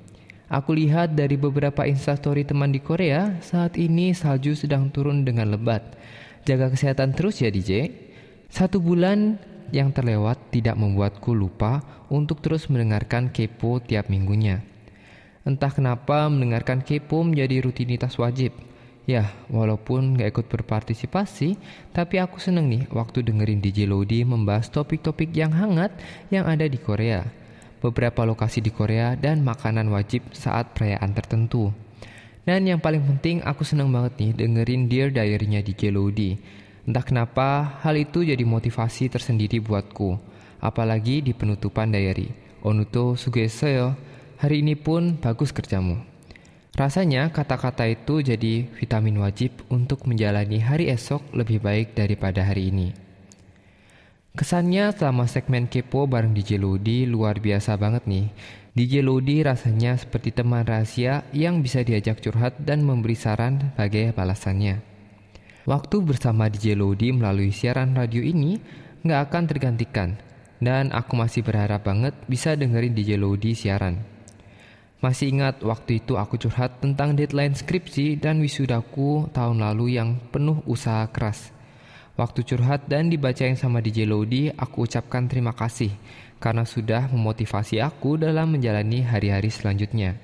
Aku 0.47 0.71
lihat 0.71 1.19
dari 1.19 1.35
beberapa 1.35 1.83
instastory 1.83 2.47
teman 2.47 2.71
di 2.71 2.79
Korea, 2.79 3.43
saat 3.43 3.75
ini 3.75 4.15
salju 4.15 4.55
sedang 4.55 4.87
turun 4.95 5.27
dengan 5.27 5.51
lebat. 5.51 5.99
Jaga 6.47 6.71
kesehatan 6.71 7.11
terus 7.11 7.43
ya 7.43 7.51
DJ. 7.51 7.91
Satu 8.55 8.79
bulan 8.79 9.43
yang 9.75 9.91
terlewat 9.91 10.55
tidak 10.55 10.79
membuatku 10.79 11.35
lupa 11.35 11.83
untuk 12.07 12.39
terus 12.39 12.71
mendengarkan 12.71 13.35
kepo 13.35 13.83
tiap 13.83 14.07
minggunya. 14.15 14.63
Entah 15.43 15.75
kenapa 15.75 16.31
mendengarkan 16.31 16.87
kepo 16.87 17.27
menjadi 17.27 17.67
rutinitas 17.67 18.15
wajib. 18.15 18.55
Ya, 19.07 19.31
walaupun 19.47 20.19
gak 20.19 20.35
ikut 20.35 20.47
berpartisipasi, 20.51 21.55
tapi 21.95 22.19
aku 22.19 22.43
seneng 22.43 22.67
nih 22.67 22.91
waktu 22.91 23.23
dengerin 23.23 23.63
DJ 23.63 23.87
Lodi 23.87 24.27
membahas 24.27 24.67
topik-topik 24.67 25.31
yang 25.31 25.55
hangat 25.55 25.95
yang 26.27 26.43
ada 26.43 26.67
di 26.67 26.75
Korea. 26.75 27.23
Beberapa 27.79 28.27
lokasi 28.27 28.59
di 28.59 28.75
Korea 28.75 29.15
dan 29.15 29.47
makanan 29.47 29.95
wajib 29.95 30.27
saat 30.35 30.75
perayaan 30.75 31.15
tertentu. 31.15 31.71
Dan 32.43 32.67
yang 32.67 32.83
paling 32.83 33.07
penting 33.07 33.47
aku 33.47 33.63
seneng 33.63 33.95
banget 33.95 34.19
nih 34.19 34.33
dengerin 34.43 34.91
Dear 34.91 35.15
Diary-nya 35.15 35.63
DJ 35.63 35.95
Lodi. 35.95 36.35
Entah 36.83 37.07
kenapa 37.07 37.79
hal 37.87 37.95
itu 37.95 38.27
jadi 38.27 38.43
motivasi 38.43 39.07
tersendiri 39.07 39.63
buatku. 39.63 40.19
Apalagi 40.59 41.23
di 41.23 41.31
penutupan 41.31 41.95
diary. 41.95 42.27
Onuto 42.67 43.15
sugeseo, 43.15 43.95
hari 44.43 44.67
ini 44.67 44.75
pun 44.75 45.15
bagus 45.19 45.55
kerjamu. 45.55 46.16
Rasanya 46.77 47.33
kata-kata 47.33 47.89
itu 47.89 48.21
jadi 48.21 48.69
vitamin 48.77 49.17
wajib 49.25 49.65
untuk 49.73 50.05
menjalani 50.05 50.61
hari 50.61 50.93
esok 50.93 51.33
lebih 51.33 51.65
baik 51.65 51.97
daripada 51.97 52.45
hari 52.45 52.69
ini. 52.69 52.93
Kesannya 54.37 54.93
selama 54.93 55.25
segmen 55.25 55.73
kepo 55.73 56.05
bareng 56.05 56.37
DJ 56.37 56.61
Lodi 56.61 57.09
luar 57.09 57.41
biasa 57.41 57.81
banget 57.81 58.05
nih. 58.05 58.29
DJ 58.77 59.01
Lodi 59.01 59.41
rasanya 59.41 59.97
seperti 59.97 60.37
teman 60.37 60.69
rahasia 60.69 61.25
yang 61.33 61.65
bisa 61.65 61.81
diajak 61.81 62.21
curhat 62.21 62.61
dan 62.61 62.85
memberi 62.85 63.17
saran 63.17 63.73
sebagai 63.73 64.13
balasannya. 64.13 64.85
Waktu 65.65 65.97
bersama 66.05 66.53
DJ 66.53 66.77
Lodi 66.77 67.09
melalui 67.09 67.57
siaran 67.57 67.97
radio 67.97 68.21
ini 68.21 68.61
nggak 69.01 69.21
akan 69.33 69.45
tergantikan. 69.49 70.11
Dan 70.61 70.93
aku 70.93 71.17
masih 71.17 71.41
berharap 71.41 71.89
banget 71.89 72.13
bisa 72.29 72.53
dengerin 72.53 72.93
DJ 72.93 73.17
Lodi 73.17 73.57
siaran. 73.57 74.16
Masih 75.07 75.31
ingat 75.31 75.63
waktu 75.63 76.03
itu 76.03 76.19
aku 76.19 76.35
curhat 76.35 76.83
tentang 76.83 77.15
deadline 77.15 77.55
skripsi 77.55 78.19
dan 78.19 78.43
wisudaku 78.43 79.31
tahun 79.31 79.63
lalu 79.63 79.95
yang 80.03 80.19
penuh 80.35 80.67
usaha 80.67 81.07
keras. 81.15 81.55
Waktu 82.19 82.43
curhat 82.43 82.91
dan 82.91 83.07
dibacain 83.07 83.55
sama 83.55 83.79
DJ 83.79 84.11
Lodi, 84.11 84.51
aku 84.51 84.83
ucapkan 84.83 85.31
terima 85.31 85.55
kasih 85.55 85.95
karena 86.43 86.67
sudah 86.67 87.07
memotivasi 87.07 87.79
aku 87.79 88.19
dalam 88.19 88.59
menjalani 88.59 89.07
hari-hari 89.07 89.47
selanjutnya. 89.47 90.19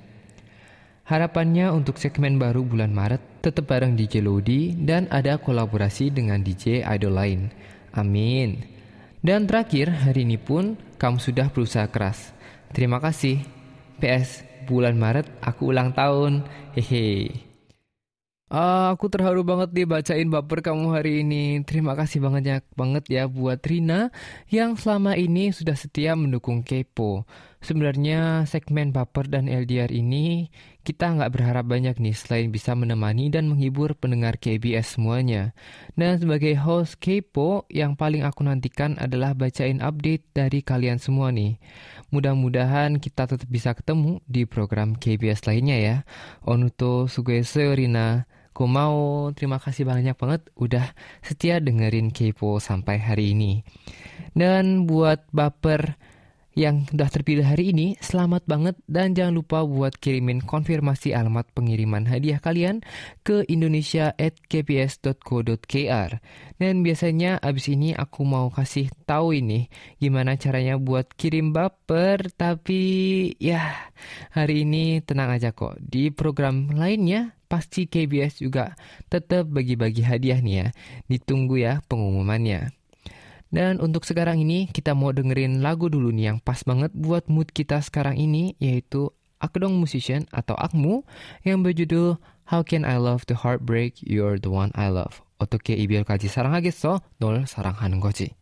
Harapannya 1.07 1.71
untuk 1.71 1.95
segmen 1.95 2.35
baru 2.35 2.67
bulan 2.67 2.91
Maret 2.91 3.39
tetap 3.39 3.71
bareng 3.71 3.95
DJ 3.95 4.19
Lodi 4.19 4.75
dan 4.75 5.07
ada 5.15 5.39
kolaborasi 5.39 6.11
dengan 6.11 6.43
DJ 6.43 6.83
idol 6.83 7.15
lain. 7.15 7.55
Amin. 7.95 8.67
Dan 9.23 9.47
terakhir, 9.47 9.95
hari 10.03 10.27
ini 10.27 10.35
pun 10.35 10.75
kamu 10.99 11.23
sudah 11.23 11.47
berusaha 11.47 11.87
keras. 11.87 12.35
Terima 12.75 12.99
kasih. 12.99 13.39
PS, 14.03 14.52
bulan 14.65 14.95
Maret 14.95 15.27
aku 15.43 15.71
ulang 15.71 15.91
tahun. 15.91 16.47
Hehe. 16.73 17.31
Uh, 18.53 18.93
aku 18.93 19.09
terharu 19.09 19.41
banget 19.41 19.73
nih 19.73 19.89
bacain 19.89 20.29
baper 20.29 20.61
kamu 20.61 20.93
hari 20.93 21.25
ini. 21.25 21.65
Terima 21.65 21.97
kasih 21.97 22.21
banget 22.21 22.61
banget 22.77 23.03
ya 23.09 23.25
buat 23.25 23.57
Rina 23.65 24.13
yang 24.53 24.77
selama 24.77 25.17
ini 25.17 25.49
sudah 25.49 25.73
setia 25.73 26.13
mendukung 26.13 26.61
Kepo. 26.61 27.25
Sebenarnya 27.63 28.43
segmen 28.43 28.91
baper 28.91 29.31
dan 29.31 29.47
LDR 29.47 29.87
ini 29.87 30.51
kita 30.83 31.15
nggak 31.15 31.31
berharap 31.31 31.63
banyak 31.63 31.95
nih 31.95 32.11
selain 32.11 32.51
bisa 32.51 32.75
menemani 32.75 33.31
dan 33.31 33.47
menghibur 33.47 33.95
pendengar 33.95 34.35
KBS 34.35 34.99
semuanya. 34.99 35.55
Dan 35.95 36.19
sebagai 36.19 36.59
host 36.59 36.99
Kepo 36.99 37.63
yang 37.71 37.95
paling 37.95 38.27
aku 38.27 38.43
nantikan 38.43 38.99
adalah 38.99 39.31
bacain 39.31 39.79
update 39.79 40.27
dari 40.35 40.59
kalian 40.59 40.99
semua 40.99 41.31
nih. 41.31 41.55
Mudah-mudahan 42.11 42.99
kita 42.99 43.31
tetap 43.31 43.47
bisa 43.47 43.71
ketemu 43.71 44.19
di 44.27 44.43
program 44.43 44.99
KBS 44.99 45.47
lainnya 45.47 45.79
ya. 45.79 45.95
Onuto 46.43 47.07
Sugese 47.07 47.71
Rina. 47.79 48.27
mau 48.59 49.31
terima 49.31 49.55
kasih 49.63 49.87
banyak 49.87 50.19
banget 50.19 50.51
udah 50.59 50.91
setia 51.23 51.63
dengerin 51.63 52.11
Kepo 52.11 52.59
sampai 52.59 52.99
hari 52.99 53.31
ini. 53.31 53.63
Dan 54.35 54.83
buat 54.83 55.31
baper 55.31 55.95
yang 56.53 56.85
sudah 56.85 57.09
terpilih 57.09 57.45
hari 57.45 57.73
ini, 57.73 57.97
selamat 57.97 58.45
banget 58.45 58.77
dan 58.85 59.17
jangan 59.17 59.41
lupa 59.41 59.65
buat 59.65 59.97
kirimin 59.97 60.45
konfirmasi 60.45 61.17
alamat 61.17 61.49
pengiriman 61.57 62.05
hadiah 62.05 62.37
kalian 62.37 62.85
ke 63.25 63.41
indonesia@kps.co.kr. 63.49 66.11
Dan 66.61 66.85
biasanya 66.85 67.41
abis 67.41 67.73
ini 67.73 67.97
aku 67.97 68.21
mau 68.21 68.53
kasih 68.53 68.93
tahu 69.09 69.33
ini 69.33 69.65
gimana 69.97 70.37
caranya 70.37 70.77
buat 70.77 71.09
kirim 71.17 71.57
baper, 71.57 72.29
tapi 72.37 73.33
ya 73.41 73.89
hari 74.29 74.61
ini 74.65 75.01
tenang 75.01 75.33
aja 75.33 75.57
kok. 75.57 75.81
Di 75.81 76.13
program 76.13 76.69
lainnya 76.77 77.33
pasti 77.49 77.89
KBS 77.89 78.37
juga 78.41 78.73
tetap 79.09 79.49
bagi-bagi 79.49 80.05
hadiah 80.05 80.37
nih 80.37 80.55
ya. 80.61 80.69
Ditunggu 81.09 81.57
ya 81.57 81.81
pengumumannya. 81.89 82.82
Dan 83.52 83.80
untuk 83.80 84.04
sekarang 84.04 84.44
ini 84.44 84.68
kita 84.68 84.92
mau 84.92 85.08
dengerin 85.08 85.64
lagu 85.64 85.88
dulu 85.88 86.12
nih 86.12 86.34
yang 86.34 86.38
pas 86.40 86.60
banget 86.64 86.92
buat 86.92 87.26
mood 87.32 87.48
kita 87.48 87.80
sekarang 87.80 88.20
ini 88.20 88.52
yaitu 88.60 89.08
Akedong 89.38 89.78
Musician 89.78 90.26
atau 90.34 90.58
Akmu 90.58 91.06
yang 91.46 91.62
berjudul 91.62 92.18
How 92.50 92.60
Can 92.66 92.84
I 92.84 92.98
Love 92.98 93.24
the 93.30 93.38
Heartbreak 93.38 94.02
You're 94.04 94.36
the 94.36 94.50
One 94.52 94.74
I 94.74 94.90
Love. 94.90 95.22
어떻게 95.38 95.74
이별까지 95.74 96.28
사랑하겠어? 96.28 97.00
널 97.18 97.46
사랑하는 97.46 98.00
거지. 98.00 98.34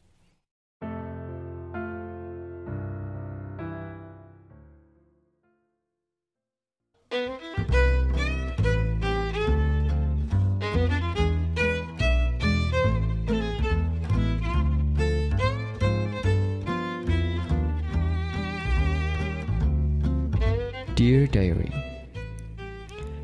Dear 21.02 21.26
Diary. 21.34 21.74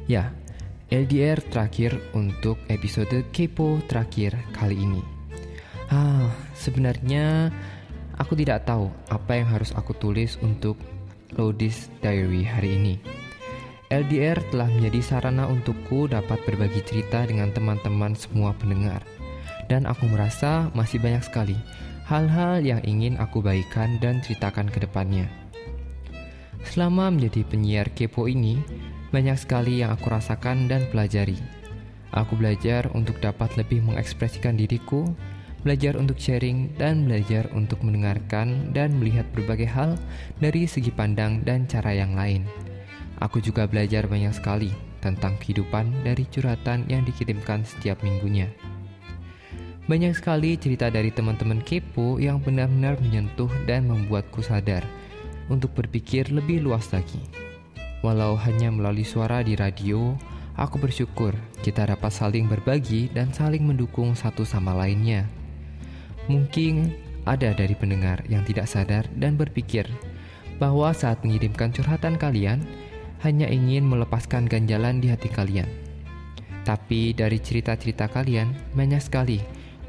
Ya, 0.09 0.33
LDR 0.89 1.37
terakhir 1.45 1.93
untuk 2.17 2.57
episode 2.73 3.21
Kepo 3.29 3.77
terakhir 3.85 4.33
kali 4.49 4.81
ini. 4.81 5.05
Ah, 5.93 6.25
sebenarnya 6.57 7.53
aku 8.17 8.33
tidak 8.33 8.65
tahu 8.65 8.89
apa 9.13 9.37
yang 9.37 9.53
harus 9.53 9.77
aku 9.77 9.93
tulis 9.93 10.41
untuk 10.41 10.73
Lodis 11.37 11.93
Diary 12.01 12.41
hari 12.49 12.81
ini. 12.81 12.97
LDR 13.93 14.41
telah 14.49 14.73
menjadi 14.73 14.97
sarana 15.05 15.45
untukku 15.45 16.09
dapat 16.09 16.41
berbagi 16.49 16.81
cerita 16.81 17.29
dengan 17.29 17.53
teman-teman 17.53 18.17
semua 18.17 18.57
pendengar. 18.57 19.05
Dan 19.69 19.85
aku 19.85 20.09
merasa 20.09 20.73
masih 20.73 20.97
banyak 20.97 21.21
sekali 21.21 21.53
hal-hal 22.09 22.57
yang 22.57 22.81
ingin 22.81 23.21
aku 23.21 23.37
baikkan 23.37 24.01
dan 24.01 24.17
ceritakan 24.25 24.65
ke 24.65 24.81
depannya. 24.81 25.29
Selama 26.65 27.13
menjadi 27.13 27.45
penyiar 27.45 27.93
kepo 27.93 28.25
ini, 28.25 28.57
banyak 29.13 29.37
sekali 29.37 29.85
yang 29.85 29.93
aku 29.93 30.09
rasakan 30.09 30.65
dan 30.65 30.89
pelajari. 30.89 31.37
Aku 32.15 32.39
belajar 32.39 32.89
untuk 32.97 33.19
dapat 33.21 33.53
lebih 33.59 33.83
mengekspresikan 33.85 34.57
diriku, 34.57 35.05
belajar 35.61 35.99
untuk 35.99 36.17
sharing, 36.17 36.73
dan 36.79 37.05
belajar 37.05 37.45
untuk 37.53 37.83
mendengarkan 37.85 38.73
dan 38.73 38.95
melihat 38.97 39.27
berbagai 39.35 39.69
hal 39.69 39.99
dari 40.41 40.65
segi 40.65 40.89
pandang 40.89 41.45
dan 41.45 41.69
cara 41.69 41.93
yang 41.93 42.17
lain. 42.17 42.47
Aku 43.21 43.37
juga 43.41 43.69
belajar 43.69 44.09
banyak 44.09 44.33
sekali 44.33 44.71
tentang 45.01 45.37
kehidupan 45.37 46.05
dari 46.05 46.25
curhatan 46.29 46.89
yang 46.89 47.05
dikirimkan 47.05 47.65
setiap 47.65 48.01
minggunya. 48.01 48.49
Banyak 49.87 50.19
sekali 50.19 50.59
cerita 50.59 50.91
dari 50.91 51.15
teman-teman 51.15 51.63
kepo 51.63 52.19
yang 52.19 52.43
benar-benar 52.43 52.99
menyentuh 52.99 53.47
dan 53.69 53.87
membuatku 53.87 54.41
sadar– 54.41 54.83
untuk 55.47 55.75
berpikir 55.75 56.31
lebih 56.31 56.63
luas 56.63 56.91
lagi. 56.91 57.19
Walau 58.05 58.37
hanya 58.37 58.69
melalui 58.69 59.03
suara 59.07 59.41
di 59.41 59.57
radio, 59.57 60.13
aku 60.53 60.77
bersyukur 60.77 61.33
kita 61.65 61.89
dapat 61.89 62.13
saling 62.13 62.45
berbagi 62.45 63.09
dan 63.09 63.33
saling 63.33 63.65
mendukung 63.65 64.13
satu 64.13 64.45
sama 64.45 64.75
lainnya. 64.77 65.25
Mungkin 66.29 66.93
ada 67.25 67.51
dari 67.55 67.73
pendengar 67.73 68.23
yang 68.29 68.45
tidak 68.45 68.69
sadar 68.69 69.07
dan 69.15 69.35
berpikir 69.35 69.87
bahwa 70.61 70.93
saat 70.93 71.23
mengirimkan 71.25 71.73
curhatan 71.73 72.15
kalian 72.15 72.61
hanya 73.25 73.49
ingin 73.49 73.87
melepaskan 73.87 74.45
ganjalan 74.45 75.01
di 75.01 75.09
hati 75.09 75.27
kalian. 75.31 75.67
Tapi 76.67 77.15
dari 77.15 77.39
cerita-cerita 77.39 78.11
kalian, 78.11 78.51
banyak 78.75 78.99
sekali 78.99 79.39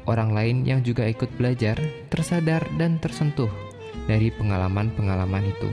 orang 0.07 0.31
lain 0.33 0.57
yang 0.65 0.81
juga 0.81 1.05
ikut 1.05 1.29
belajar, 1.37 1.77
tersadar, 2.09 2.65
dan 2.79 2.97
tersentuh 2.97 3.68
dari 4.05 4.29
pengalaman-pengalaman 4.29 5.49
itu. 5.49 5.69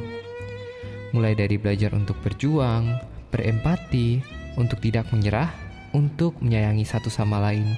Mulai 1.14 1.38
dari 1.38 1.60
belajar 1.60 1.94
untuk 1.94 2.18
berjuang, 2.24 2.98
berempati, 3.30 4.24
untuk 4.56 4.80
tidak 4.82 5.06
menyerah, 5.12 5.52
untuk 5.92 6.40
menyayangi 6.40 6.84
satu 6.84 7.12
sama 7.12 7.38
lain, 7.38 7.76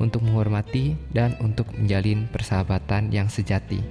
untuk 0.00 0.24
menghormati, 0.24 0.96
dan 1.12 1.36
untuk 1.42 1.68
menjalin 1.76 2.30
persahabatan 2.30 3.12
yang 3.12 3.28
sejati. 3.28 3.82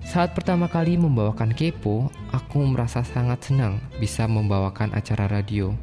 Saat 0.00 0.34
pertama 0.34 0.66
kali 0.66 0.96
membawakan 0.96 1.52
Kepo, 1.54 2.10
aku 2.32 2.64
merasa 2.66 3.04
sangat 3.04 3.46
senang 3.46 3.78
bisa 4.00 4.24
membawakan 4.26 4.96
acara 4.96 5.28
radio. 5.28 5.76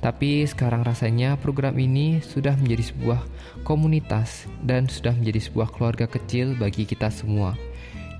Tapi 0.00 0.48
sekarang 0.48 0.80
rasanya 0.80 1.36
program 1.36 1.76
ini 1.76 2.24
sudah 2.24 2.56
menjadi 2.56 2.88
sebuah 2.88 3.20
komunitas 3.68 4.48
dan 4.64 4.88
sudah 4.88 5.12
menjadi 5.12 5.44
sebuah 5.44 5.68
keluarga 5.76 6.08
kecil 6.08 6.56
bagi 6.56 6.88
kita 6.88 7.12
semua 7.12 7.52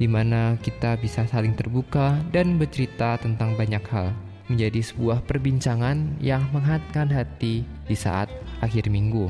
di 0.01 0.09
mana 0.09 0.57
kita 0.57 0.97
bisa 0.97 1.29
saling 1.29 1.53
terbuka 1.53 2.17
dan 2.33 2.57
bercerita 2.57 3.21
tentang 3.21 3.53
banyak 3.53 3.85
hal, 3.93 4.17
menjadi 4.49 4.81
sebuah 4.81 5.29
perbincangan 5.29 6.17
yang 6.25 6.41
menghangatkan 6.57 7.13
hati 7.13 7.69
di 7.85 7.93
saat 7.93 8.33
akhir 8.65 8.89
minggu. 8.89 9.29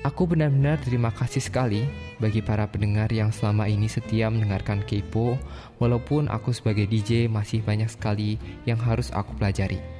Aku 0.00 0.24
benar-benar 0.24 0.80
terima 0.80 1.12
kasih 1.12 1.44
sekali 1.44 1.84
bagi 2.16 2.40
para 2.40 2.64
pendengar 2.64 3.12
yang 3.12 3.28
selama 3.28 3.68
ini 3.68 3.84
setia 3.84 4.32
mendengarkan 4.32 4.80
Kepo, 4.88 5.36
walaupun 5.76 6.32
aku 6.32 6.56
sebagai 6.56 6.88
DJ 6.88 7.28
masih 7.28 7.60
banyak 7.60 7.92
sekali 7.92 8.40
yang 8.64 8.80
harus 8.80 9.12
aku 9.12 9.36
pelajari. 9.36 9.99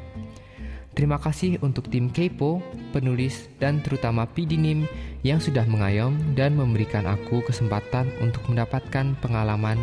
Terima 0.91 1.23
kasih 1.23 1.63
untuk 1.63 1.87
tim 1.87 2.11
Kepo, 2.11 2.59
penulis, 2.91 3.47
dan 3.63 3.79
terutama 3.79 4.27
PDNIM 4.27 4.91
yang 5.23 5.39
sudah 5.39 5.63
mengayom 5.65 6.19
dan 6.35 6.59
memberikan 6.59 7.07
aku 7.07 7.47
kesempatan 7.47 8.11
untuk 8.19 8.43
mendapatkan 8.51 9.15
pengalaman 9.23 9.79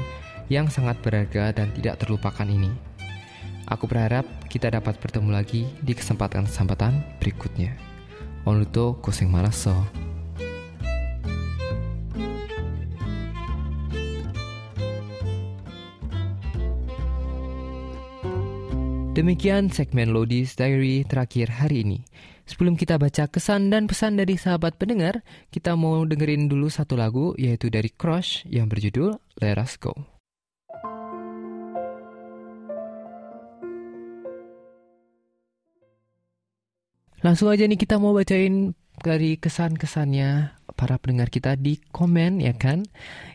yang 0.52 0.68
sangat 0.68 1.00
berharga 1.00 1.56
dan 1.56 1.72
tidak 1.72 2.04
terlupakan 2.04 2.48
ini. 2.48 2.72
Aku 3.68 3.88
berharap 3.88 4.24
kita 4.48 4.72
dapat 4.72 4.96
bertemu 5.00 5.30
lagi 5.32 5.68
di 5.84 5.92
kesempatan-kesempatan 5.92 7.20
berikutnya. 7.20 7.76
Onuto 8.48 8.96
koseng 9.04 9.28
maraso. 9.28 10.07
Demikian 19.18 19.74
segmen 19.74 20.14
Lodis 20.14 20.54
Diary 20.54 21.02
terakhir 21.02 21.50
hari 21.50 21.82
ini. 21.82 22.06
Sebelum 22.46 22.78
kita 22.78 23.02
baca 23.02 23.26
kesan 23.26 23.74
dan 23.74 23.90
pesan 23.90 24.14
dari 24.14 24.38
sahabat 24.38 24.78
pendengar, 24.78 25.26
kita 25.50 25.74
mau 25.74 26.06
dengerin 26.06 26.46
dulu 26.46 26.70
satu 26.70 26.94
lagu 26.94 27.34
yaitu 27.34 27.74
dari 27.74 27.90
Crush 27.90 28.46
yang 28.46 28.70
berjudul 28.70 29.18
Let 29.42 29.58
Us 29.58 29.82
Go. 29.82 29.98
Langsung 37.26 37.50
aja 37.50 37.66
nih 37.66 37.82
kita 37.82 37.98
mau 37.98 38.14
bacain 38.14 38.78
dari 39.02 39.38
kesan-kesannya 39.38 40.58
para 40.78 41.02
pendengar 41.02 41.34
kita 41.34 41.58
di 41.58 41.82
komen 41.90 42.42
ya 42.42 42.54
kan 42.54 42.86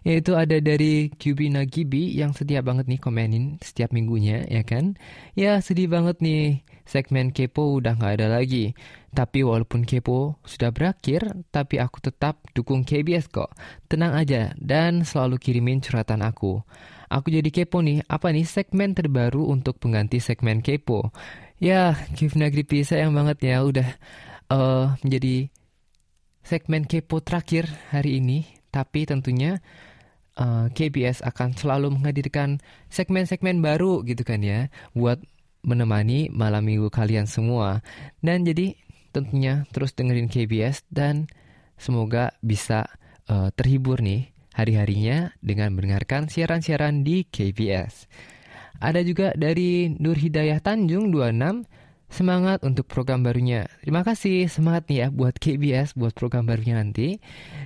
yaitu 0.07 0.39
ada 0.39 0.63
dari 0.63 1.11
QB 1.11 1.59
Nagibi 1.59 2.15
yang 2.15 2.35
setia 2.35 2.63
banget 2.63 2.87
nih 2.87 3.03
komenin 3.03 3.59
setiap 3.59 3.91
minggunya 3.91 4.47
ya 4.47 4.63
kan 4.63 4.95
ya 5.35 5.59
sedih 5.59 5.91
banget 5.91 6.23
nih 6.23 6.63
segmen 6.93 7.31
kepo 7.31 7.79
udah 7.79 7.97
nggak 7.97 8.15
ada 8.21 8.29
lagi. 8.29 8.75
Tapi 9.13 9.45
walaupun 9.45 9.85
kepo 9.85 10.41
sudah 10.45 10.73
berakhir, 10.73 11.45
tapi 11.53 11.77
aku 11.77 12.01
tetap 12.01 12.41
dukung 12.57 12.85
KBS 12.85 13.29
kok. 13.29 13.53
Tenang 13.89 14.17
aja 14.17 14.57
dan 14.57 15.05
selalu 15.05 15.37
kirimin 15.37 15.85
curhatan 15.85 16.25
aku. 16.25 16.65
Aku 17.13 17.29
jadi 17.29 17.49
kepo 17.53 17.85
nih, 17.85 18.01
apa 18.09 18.33
nih 18.33 18.49
segmen 18.49 18.97
terbaru 18.97 19.53
untuk 19.53 19.77
pengganti 19.77 20.17
segmen 20.17 20.65
kepo? 20.65 21.13
Ya, 21.61 21.95
Kivna 22.17 22.49
Gripi 22.49 22.83
sayang 22.83 23.13
banget 23.13 23.39
ya 23.45 23.61
udah 23.63 23.89
uh, 24.53 24.87
menjadi 25.01 25.49
segmen 26.45 26.85
kepo 26.85 27.25
terakhir 27.25 27.65
hari 27.89 28.21
ini. 28.21 28.45
Tapi 28.73 29.05
tentunya 29.05 29.61
uh, 30.41 30.65
eh, 30.65 30.67
KBS 30.73 31.21
akan 31.21 31.53
selalu 31.53 31.93
menghadirkan 31.93 32.65
segmen-segmen 32.89 33.61
baru 33.61 34.01
gitu 34.09 34.25
kan 34.25 34.41
ya 34.41 34.73
buat 34.97 35.21
menemani 35.61 36.33
malam 36.33 36.65
minggu 36.65 36.89
kalian 36.89 37.29
semua. 37.29 37.85
Dan 38.25 38.49
jadi 38.49 38.73
tentunya 39.13 39.69
terus 39.77 39.93
dengerin 39.93 40.33
KBS 40.33 40.89
dan 40.89 41.29
semoga 41.77 42.33
bisa 42.41 42.89
uh, 43.29 43.53
terhibur 43.53 44.01
nih 44.01 44.33
hari-harinya 44.57 45.37
dengan 45.45 45.77
mendengarkan 45.77 46.33
siaran-siaran 46.33 47.05
di 47.05 47.29
KBS. 47.29 48.09
Ada 48.83 49.05
juga 49.05 49.37
dari 49.37 49.93
Nur 49.93 50.17
Hidayah 50.17 50.65
Tanjung 50.65 51.13
26 51.13 51.82
semangat 52.13 52.61
untuk 52.63 52.85
program 52.85 53.25
barunya. 53.25 53.65
Terima 53.81 54.05
kasih 54.05 54.47
semangat 54.53 54.87
nih 54.93 54.99
ya 55.03 55.07
buat 55.09 55.41
KBS 55.41 55.97
buat 55.97 56.13
program 56.13 56.45
barunya 56.45 56.77
nanti. 56.77 57.17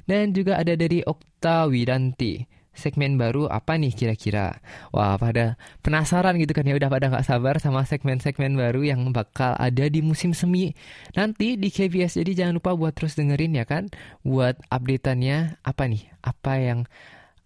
Dan 0.06 0.30
juga 0.30 0.62
ada 0.62 0.78
dari 0.78 1.02
Okta 1.02 1.66
Wiranti 1.66 2.46
segmen 2.76 3.16
baru 3.16 3.48
apa 3.48 3.74
nih 3.80 3.90
kira-kira? 3.96 4.60
Wah, 4.92 5.16
pada 5.16 5.56
penasaran 5.80 6.36
gitu 6.36 6.52
kan 6.52 6.68
ya, 6.68 6.76
udah 6.76 6.92
pada 6.92 7.08
nggak 7.08 7.26
sabar 7.26 7.56
sama 7.58 7.82
segmen-segmen 7.88 8.54
baru 8.54 8.84
yang 8.84 9.00
bakal 9.10 9.56
ada 9.56 9.88
di 9.88 10.04
musim 10.04 10.36
semi 10.36 10.76
nanti 11.16 11.56
di 11.56 11.72
KBS. 11.72 12.20
Jadi 12.20 12.36
jangan 12.44 12.60
lupa 12.60 12.76
buat 12.76 12.92
terus 12.94 13.16
dengerin 13.16 13.56
ya 13.56 13.64
kan, 13.64 13.88
buat 14.22 14.60
updateannya 14.68 15.64
apa 15.64 15.82
nih, 15.88 16.04
apa 16.22 16.52
yang 16.60 16.80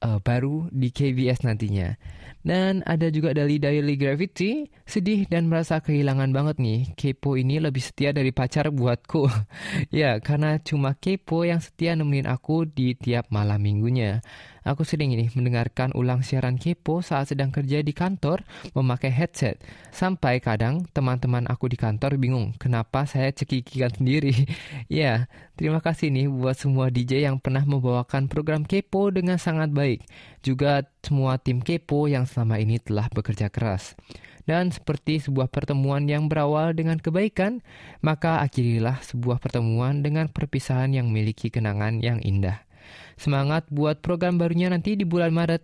uh, 0.02 0.18
baru 0.20 0.68
di 0.72 0.90
KBS 0.90 1.44
nantinya. 1.46 1.96
Dan 2.40 2.80
ada 2.88 3.12
juga 3.12 3.36
dari 3.36 3.60
Daily 3.60 4.00
Gravity, 4.00 4.64
sedih 4.88 5.28
dan 5.28 5.52
merasa 5.52 5.84
kehilangan 5.84 6.32
banget 6.32 6.56
nih. 6.56 6.80
Kepo 6.96 7.36
ini 7.36 7.60
lebih 7.60 7.84
setia 7.84 8.16
dari 8.16 8.32
pacar 8.32 8.72
buatku. 8.72 9.28
ya, 9.92 10.16
karena 10.24 10.56
cuma 10.64 10.96
Kepo 10.96 11.44
yang 11.44 11.60
setia 11.60 11.92
nemenin 11.92 12.24
aku 12.24 12.64
di 12.64 12.96
tiap 12.96 13.28
malam 13.28 13.60
minggunya. 13.60 14.24
Aku 14.60 14.84
sering 14.84 15.16
ini 15.16 15.32
mendengarkan 15.32 15.96
ulang 15.96 16.20
siaran 16.20 16.60
Kepo 16.60 17.00
saat 17.00 17.32
sedang 17.32 17.48
kerja 17.48 17.80
di 17.80 17.96
kantor 17.96 18.44
memakai 18.76 19.08
headset. 19.08 19.56
Sampai 19.88 20.44
kadang 20.44 20.84
teman-teman 20.92 21.48
aku 21.48 21.72
di 21.72 21.80
kantor 21.80 22.20
bingung 22.20 22.52
kenapa 22.60 23.08
saya 23.08 23.32
cekikikan 23.32 23.96
sendiri. 23.96 24.48
ya, 24.92 25.32
terima 25.56 25.80
kasih 25.80 26.12
nih 26.12 26.28
buat 26.28 26.60
semua 26.60 26.92
DJ 26.92 27.24
yang 27.24 27.40
pernah 27.40 27.64
membawakan 27.64 28.28
program 28.28 28.68
Kepo 28.68 29.08
dengan 29.08 29.40
sangat 29.40 29.72
baik. 29.72 30.04
Juga 30.44 30.84
semua 31.00 31.40
tim 31.40 31.64
Kepo 31.64 32.04
yang 32.08 32.28
selama 32.28 32.60
ini 32.60 32.76
telah 32.76 33.08
bekerja 33.08 33.48
keras. 33.48 33.96
Dan 34.48 34.72
seperti 34.74 35.22
sebuah 35.22 35.52
pertemuan 35.52 36.08
yang 36.10 36.26
berawal 36.26 36.74
dengan 36.74 36.98
kebaikan, 36.98 37.62
maka 38.02 38.42
akhirilah 38.42 38.98
sebuah 39.04 39.38
pertemuan 39.38 40.02
dengan 40.02 40.26
perpisahan 40.26 40.90
yang 40.90 41.06
memiliki 41.06 41.52
kenangan 41.54 42.02
yang 42.02 42.18
indah. 42.18 42.69
Semangat 43.18 43.66
buat 43.68 44.00
program 44.00 44.38
barunya 44.40 44.70
nanti 44.72 44.96
di 44.96 45.04
bulan 45.04 45.30
Maret. 45.34 45.62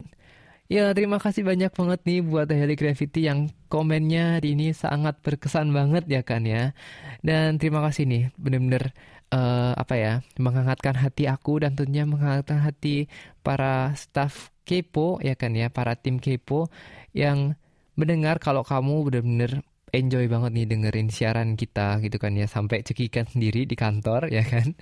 Ya, 0.66 0.90
terima 0.98 1.22
kasih 1.22 1.46
banyak 1.46 1.70
banget 1.70 2.00
nih 2.02 2.20
buat 2.26 2.50
Heli 2.50 2.74
Gravity 2.74 3.30
yang 3.30 3.54
komennya 3.70 4.42
hari 4.42 4.58
ini 4.58 4.74
sangat 4.74 5.22
berkesan 5.22 5.70
banget 5.70 6.10
ya 6.10 6.26
kan 6.26 6.42
ya. 6.42 6.74
Dan 7.22 7.62
terima 7.62 7.86
kasih 7.86 8.02
nih, 8.10 8.22
bener-bener 8.34 8.90
uh, 9.30 9.78
apa 9.78 9.94
ya, 9.94 10.12
menghangatkan 10.42 10.98
hati 10.98 11.30
aku 11.30 11.62
dan 11.62 11.78
tentunya 11.78 12.02
menghangatkan 12.02 12.58
hati 12.58 13.06
para 13.46 13.94
staff 13.94 14.50
Kepo 14.66 15.22
ya 15.22 15.38
kan 15.38 15.54
ya, 15.54 15.70
para 15.70 15.94
tim 15.94 16.18
Kepo 16.18 16.66
yang 17.14 17.54
mendengar 17.94 18.42
kalau 18.42 18.66
kamu 18.66 19.06
benar-benar 19.06 19.62
enjoy 19.96 20.28
banget 20.28 20.52
nih 20.52 20.66
dengerin 20.68 21.08
siaran 21.08 21.56
kita 21.56 21.98
gitu 22.04 22.20
kan 22.20 22.36
ya. 22.36 22.44
Sampai 22.44 22.84
cekikan 22.84 23.26
sendiri 23.26 23.64
di 23.64 23.74
kantor 23.74 24.28
ya 24.28 24.44
kan. 24.44 24.76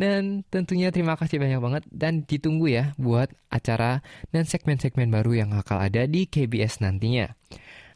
Dan 0.00 0.46
tentunya 0.48 0.94
terima 0.94 1.18
kasih 1.18 1.42
banyak 1.42 1.60
banget. 1.60 1.82
Dan 1.90 2.24
ditunggu 2.24 2.70
ya 2.70 2.94
buat 2.96 3.34
acara 3.50 4.00
dan 4.30 4.46
segmen-segmen 4.46 5.10
baru 5.10 5.44
yang 5.46 5.50
akan 5.52 5.78
ada 5.90 6.06
di 6.06 6.30
KBS 6.30 6.80
nantinya. 6.80 7.34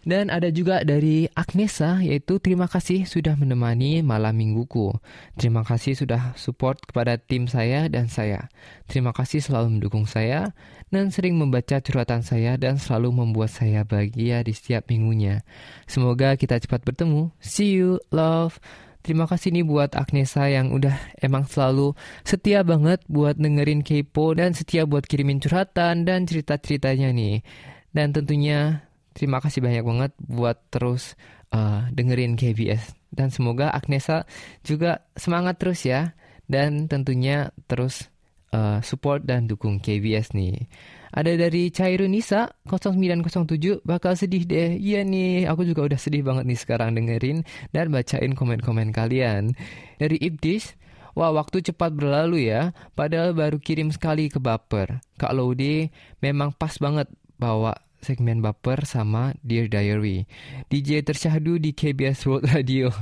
Dan 0.05 0.29
ada 0.29 0.53
juga 0.53 0.85
dari 0.85 1.33
Agnesa 1.33 2.05
yaitu 2.05 2.37
terima 2.37 2.69
kasih 2.69 3.09
sudah 3.09 3.41
menemani 3.41 4.05
malam 4.05 4.37
mingguku. 4.37 4.93
Terima 5.41 5.65
kasih 5.65 5.97
sudah 5.97 6.37
support 6.37 6.77
kepada 6.85 7.17
tim 7.17 7.49
saya 7.49 7.89
dan 7.89 8.13
saya. 8.13 8.53
Terima 8.85 9.17
kasih 9.17 9.41
selalu 9.41 9.81
mendukung 9.81 10.05
saya 10.05 10.53
dan 10.93 11.09
sering 11.09 11.41
membaca 11.41 11.81
curhatan 11.81 12.21
saya 12.21 12.61
dan 12.61 12.77
selalu 12.77 13.17
membuat 13.17 13.49
saya 13.49 13.83
bahagia 13.89 14.45
di 14.45 14.53
setiap 14.53 14.93
minggunya. 14.93 15.41
Semoga 15.89 16.37
kita 16.37 16.61
cepat 16.61 16.85
bertemu. 16.85 17.33
See 17.41 17.81
you, 17.81 17.97
love. 18.13 18.61
Terima 19.05 19.29
kasih 19.29 19.53
nih 19.53 19.69
buat 19.69 19.93
Agnesa 19.97 20.49
yang 20.49 20.73
udah 20.73 20.97
emang 21.21 21.45
selalu 21.45 21.93
setia 22.25 22.65
banget 22.65 23.05
buat 23.05 23.37
dengerin 23.37 23.85
Kepo 23.85 24.33
dan 24.33 24.57
setia 24.57 24.89
buat 24.89 25.05
kirimin 25.05 25.45
curhatan 25.45 26.09
dan 26.09 26.25
cerita-ceritanya 26.25 27.13
nih. 27.13 27.45
Dan 27.93 28.17
tentunya 28.17 28.89
Terima 29.15 29.39
kasih 29.39 29.63
banyak 29.63 29.85
banget 29.87 30.13
buat 30.19 30.59
terus 30.75 31.15
uh, 31.55 31.87
dengerin 31.95 32.35
KBS 32.35 32.99
dan 33.15 33.31
semoga 33.31 33.71
Agnesa 33.71 34.27
juga 34.67 35.07
semangat 35.15 35.63
terus 35.63 35.87
ya 35.87 36.19
dan 36.51 36.91
tentunya 36.91 37.55
terus 37.71 38.11
uh, 38.51 38.83
support 38.83 39.23
dan 39.23 39.47
dukung 39.47 39.79
KBS 39.79 40.35
nih. 40.35 40.67
Ada 41.15 41.39
dari 41.39 41.71
Cairu 41.71 42.11
Nisa 42.11 42.51
0907 42.67 43.87
bakal 43.87 44.19
sedih 44.19 44.51
deh. 44.51 44.75
Iya 44.75 45.07
nih, 45.07 45.47
aku 45.47 45.63
juga 45.63 45.87
udah 45.87 45.95
sedih 45.95 46.27
banget 46.27 46.43
nih 46.43 46.59
sekarang 46.59 46.99
dengerin 46.99 47.47
dan 47.71 47.95
bacain 47.95 48.35
komen-komen 48.35 48.91
kalian. 48.91 49.55
Dari 50.03 50.19
Ibdis, 50.19 50.75
Wah, 51.15 51.31
waktu 51.31 51.63
cepat 51.63 51.95
berlalu 51.95 52.51
ya. 52.51 52.75
Padahal 52.99 53.39
baru 53.39 53.63
kirim 53.63 53.95
sekali 53.95 54.27
ke 54.27 54.43
baper. 54.43 54.99
Kak 55.15 55.31
Laude 55.31 55.95
memang 56.19 56.51
pas 56.51 56.75
banget 56.83 57.07
bawa 57.39 57.79
segmen 58.05 58.45
baper 58.45 58.85
sama 58.85 59.33
Dear 59.41 59.73
Diary. 59.73 60.29
DJ 60.69 61.01
tersyahdu 61.03 61.57
di 61.57 61.73
KBS 61.73 62.29
World 62.29 62.47
Radio. 62.55 62.93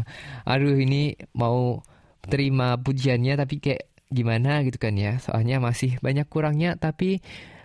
Aduh 0.46 0.78
ini 0.78 1.18
mau 1.34 1.82
terima 2.22 2.78
pujiannya 2.78 3.34
tapi 3.34 3.58
kayak 3.58 3.90
gimana 4.08 4.62
gitu 4.62 4.78
kan 4.78 4.94
ya. 4.94 5.18
Soalnya 5.18 5.58
masih 5.58 5.98
banyak 5.98 6.30
kurangnya 6.30 6.78
tapi 6.78 7.18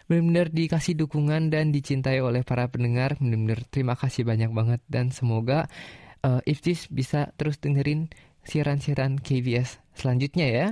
benar-benar 0.09 0.49
dikasih 0.49 0.97
dukungan 0.97 1.53
dan 1.53 1.69
dicintai 1.69 2.19
oleh 2.19 2.41
para 2.41 2.65
pendengar. 2.67 3.15
Benar-benar 3.21 3.63
terima 3.69 3.93
kasih 3.93 4.25
banyak 4.25 4.49
banget 4.49 4.81
dan 4.89 5.13
semoga 5.13 5.69
uh, 6.25 6.41
Iftis 6.43 6.89
bisa 6.89 7.31
terus 7.37 7.61
dengerin 7.61 8.09
siaran-siaran 8.47 9.21
KBS 9.21 9.77
selanjutnya 9.93 10.47
ya. 10.49 10.67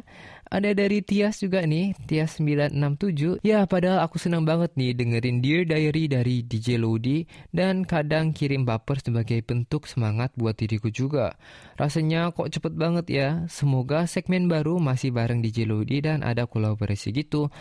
Ada 0.56 0.72
dari 0.72 1.04
Tias 1.04 1.44
juga 1.44 1.68
nih, 1.68 1.92
Tias 2.08 2.40
967. 2.40 3.44
Ya, 3.44 3.68
padahal 3.68 4.08
aku 4.08 4.16
senang 4.16 4.48
banget 4.48 4.72
nih 4.80 4.96
dengerin 4.96 5.44
Dear 5.44 5.68
Diary 5.68 6.08
dari 6.08 6.48
DJ 6.48 6.80
Lodi 6.80 7.28
dan 7.52 7.84
kadang 7.84 8.32
kirim 8.32 8.64
baper 8.64 9.04
sebagai 9.04 9.44
bentuk 9.44 9.84
semangat 9.84 10.32
buat 10.40 10.56
diriku 10.56 10.88
juga. 10.88 11.36
Rasanya 11.76 12.32
kok 12.32 12.56
cepet 12.56 12.72
banget 12.72 13.06
ya. 13.12 13.30
Semoga 13.52 14.08
segmen 14.08 14.48
baru 14.48 14.80
masih 14.80 15.12
bareng 15.12 15.44
DJ 15.44 15.68
Lodi 15.68 16.00
dan 16.00 16.24
ada 16.24 16.48
kolaborasi 16.48 17.12
gitu. 17.12 17.52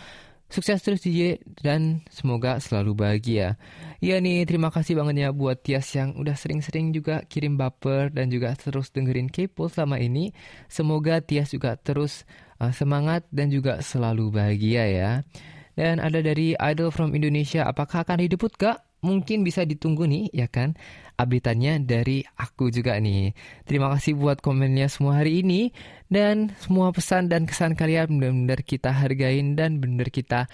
Sukses 0.54 0.86
terus 0.86 1.02
DJ 1.02 1.42
dan 1.66 2.06
semoga 2.14 2.62
selalu 2.62 2.94
bahagia. 2.94 3.58
Iya 3.98 4.22
nih, 4.22 4.46
terima 4.46 4.70
kasih 4.70 4.94
banget 4.94 5.26
ya 5.26 5.34
buat 5.34 5.58
Tias 5.58 5.90
yang 5.98 6.14
udah 6.14 6.38
sering-sering 6.38 6.94
juga 6.94 7.26
kirim 7.26 7.58
baper 7.58 8.14
dan 8.14 8.30
juga 8.30 8.54
terus 8.54 8.94
dengerin 8.94 9.26
Kepo 9.26 9.66
selama 9.66 9.98
ini. 9.98 10.30
Semoga 10.70 11.18
Tias 11.18 11.50
juga 11.50 11.74
terus 11.74 12.22
uh, 12.62 12.70
semangat 12.70 13.26
dan 13.34 13.50
juga 13.50 13.82
selalu 13.82 14.30
bahagia 14.30 14.86
ya. 14.86 15.10
Dan 15.74 15.98
ada 15.98 16.22
dari 16.22 16.54
Idol 16.54 16.94
from 16.94 17.18
Indonesia, 17.18 17.66
apakah 17.66 18.06
akan 18.06 18.22
didebut 18.22 18.54
kak? 18.54 18.78
Mungkin 19.04 19.44
bisa 19.44 19.68
ditunggu 19.68 20.08
nih 20.08 20.32
ya 20.32 20.48
kan 20.48 20.72
updateannya 21.20 21.84
dari 21.84 22.24
aku 22.40 22.72
juga 22.72 22.96
nih. 22.96 23.36
Terima 23.68 23.92
kasih 23.92 24.16
buat 24.16 24.40
komennya 24.40 24.88
semua 24.88 25.20
hari 25.20 25.44
ini 25.44 25.70
dan 26.08 26.56
semua 26.58 26.90
pesan 26.90 27.28
dan 27.28 27.44
kesan 27.44 27.76
kalian 27.76 28.16
benar-benar 28.16 28.64
kita 28.64 28.90
hargain 28.90 29.54
dan 29.54 29.78
benar 29.78 30.08
kita 30.08 30.48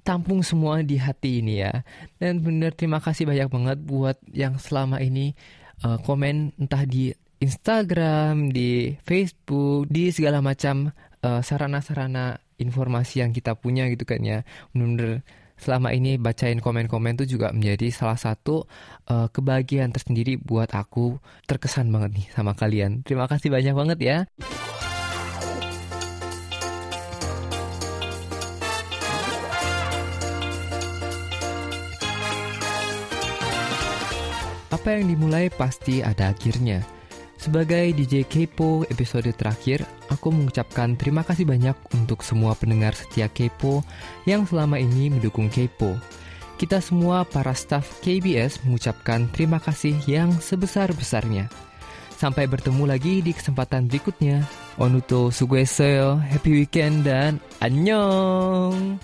tampung 0.00 0.40
semua 0.40 0.80
di 0.80 0.96
hati 0.96 1.44
ini 1.44 1.60
ya. 1.60 1.84
Dan 2.16 2.40
benar 2.40 2.72
terima 2.72 2.98
kasih 2.98 3.28
banyak 3.28 3.52
banget 3.52 3.78
buat 3.84 4.16
yang 4.32 4.56
selama 4.56 4.98
ini 5.04 5.36
uh, 5.84 6.00
komen 6.00 6.56
entah 6.56 6.88
di 6.88 7.12
Instagram, 7.40 8.52
di 8.52 8.96
Facebook, 9.00 9.88
di 9.88 10.12
segala 10.12 10.44
macam 10.44 10.92
eh, 11.24 11.40
sarana-sarana 11.40 12.36
informasi 12.60 13.24
yang 13.24 13.32
kita 13.32 13.56
punya 13.56 13.88
gitu 13.88 14.04
kan 14.04 14.20
ya 14.20 14.44
benar-benar 14.76 15.24
selama 15.60 15.92
ini 15.92 16.16
bacain 16.16 16.58
komen-komen 16.58 17.20
tuh 17.20 17.28
juga 17.28 17.52
menjadi 17.52 17.92
salah 17.92 18.16
satu 18.16 18.64
uh, 19.12 19.28
kebahagiaan 19.28 19.92
tersendiri 19.92 20.40
buat 20.40 20.72
aku. 20.72 21.20
Terkesan 21.44 21.92
banget 21.92 22.16
nih 22.16 22.26
sama 22.32 22.56
kalian. 22.56 23.04
Terima 23.04 23.28
kasih 23.28 23.52
banyak 23.52 23.76
banget 23.76 23.98
ya. 24.00 24.18
Apa 34.72 34.96
yang 34.96 35.12
dimulai 35.12 35.52
pasti 35.52 36.00
ada 36.00 36.32
akhirnya. 36.32 36.99
Sebagai 37.40 37.96
DJ 37.96 38.28
Kepo 38.28 38.84
episode 38.92 39.32
terakhir, 39.32 39.88
aku 40.12 40.28
mengucapkan 40.28 40.92
terima 40.92 41.24
kasih 41.24 41.48
banyak 41.48 41.72
untuk 41.96 42.20
semua 42.20 42.52
pendengar 42.52 42.92
setia 42.92 43.32
Kepo 43.32 43.80
yang 44.28 44.44
selama 44.44 44.76
ini 44.76 45.08
mendukung 45.08 45.48
Kepo. 45.48 45.96
Kita 46.60 46.84
semua 46.84 47.24
para 47.24 47.56
staff 47.56 48.04
KBS 48.04 48.60
mengucapkan 48.68 49.24
terima 49.32 49.56
kasih 49.56 49.96
yang 50.04 50.36
sebesar-besarnya. 50.36 51.48
Sampai 52.20 52.44
bertemu 52.44 52.84
lagi 52.84 53.24
di 53.24 53.32
kesempatan 53.32 53.88
berikutnya. 53.88 54.44
Onuto 54.76 55.32
sugueseo, 55.32 56.20
happy 56.20 56.60
weekend 56.60 57.08
dan 57.08 57.40
annyeong! 57.64 59.00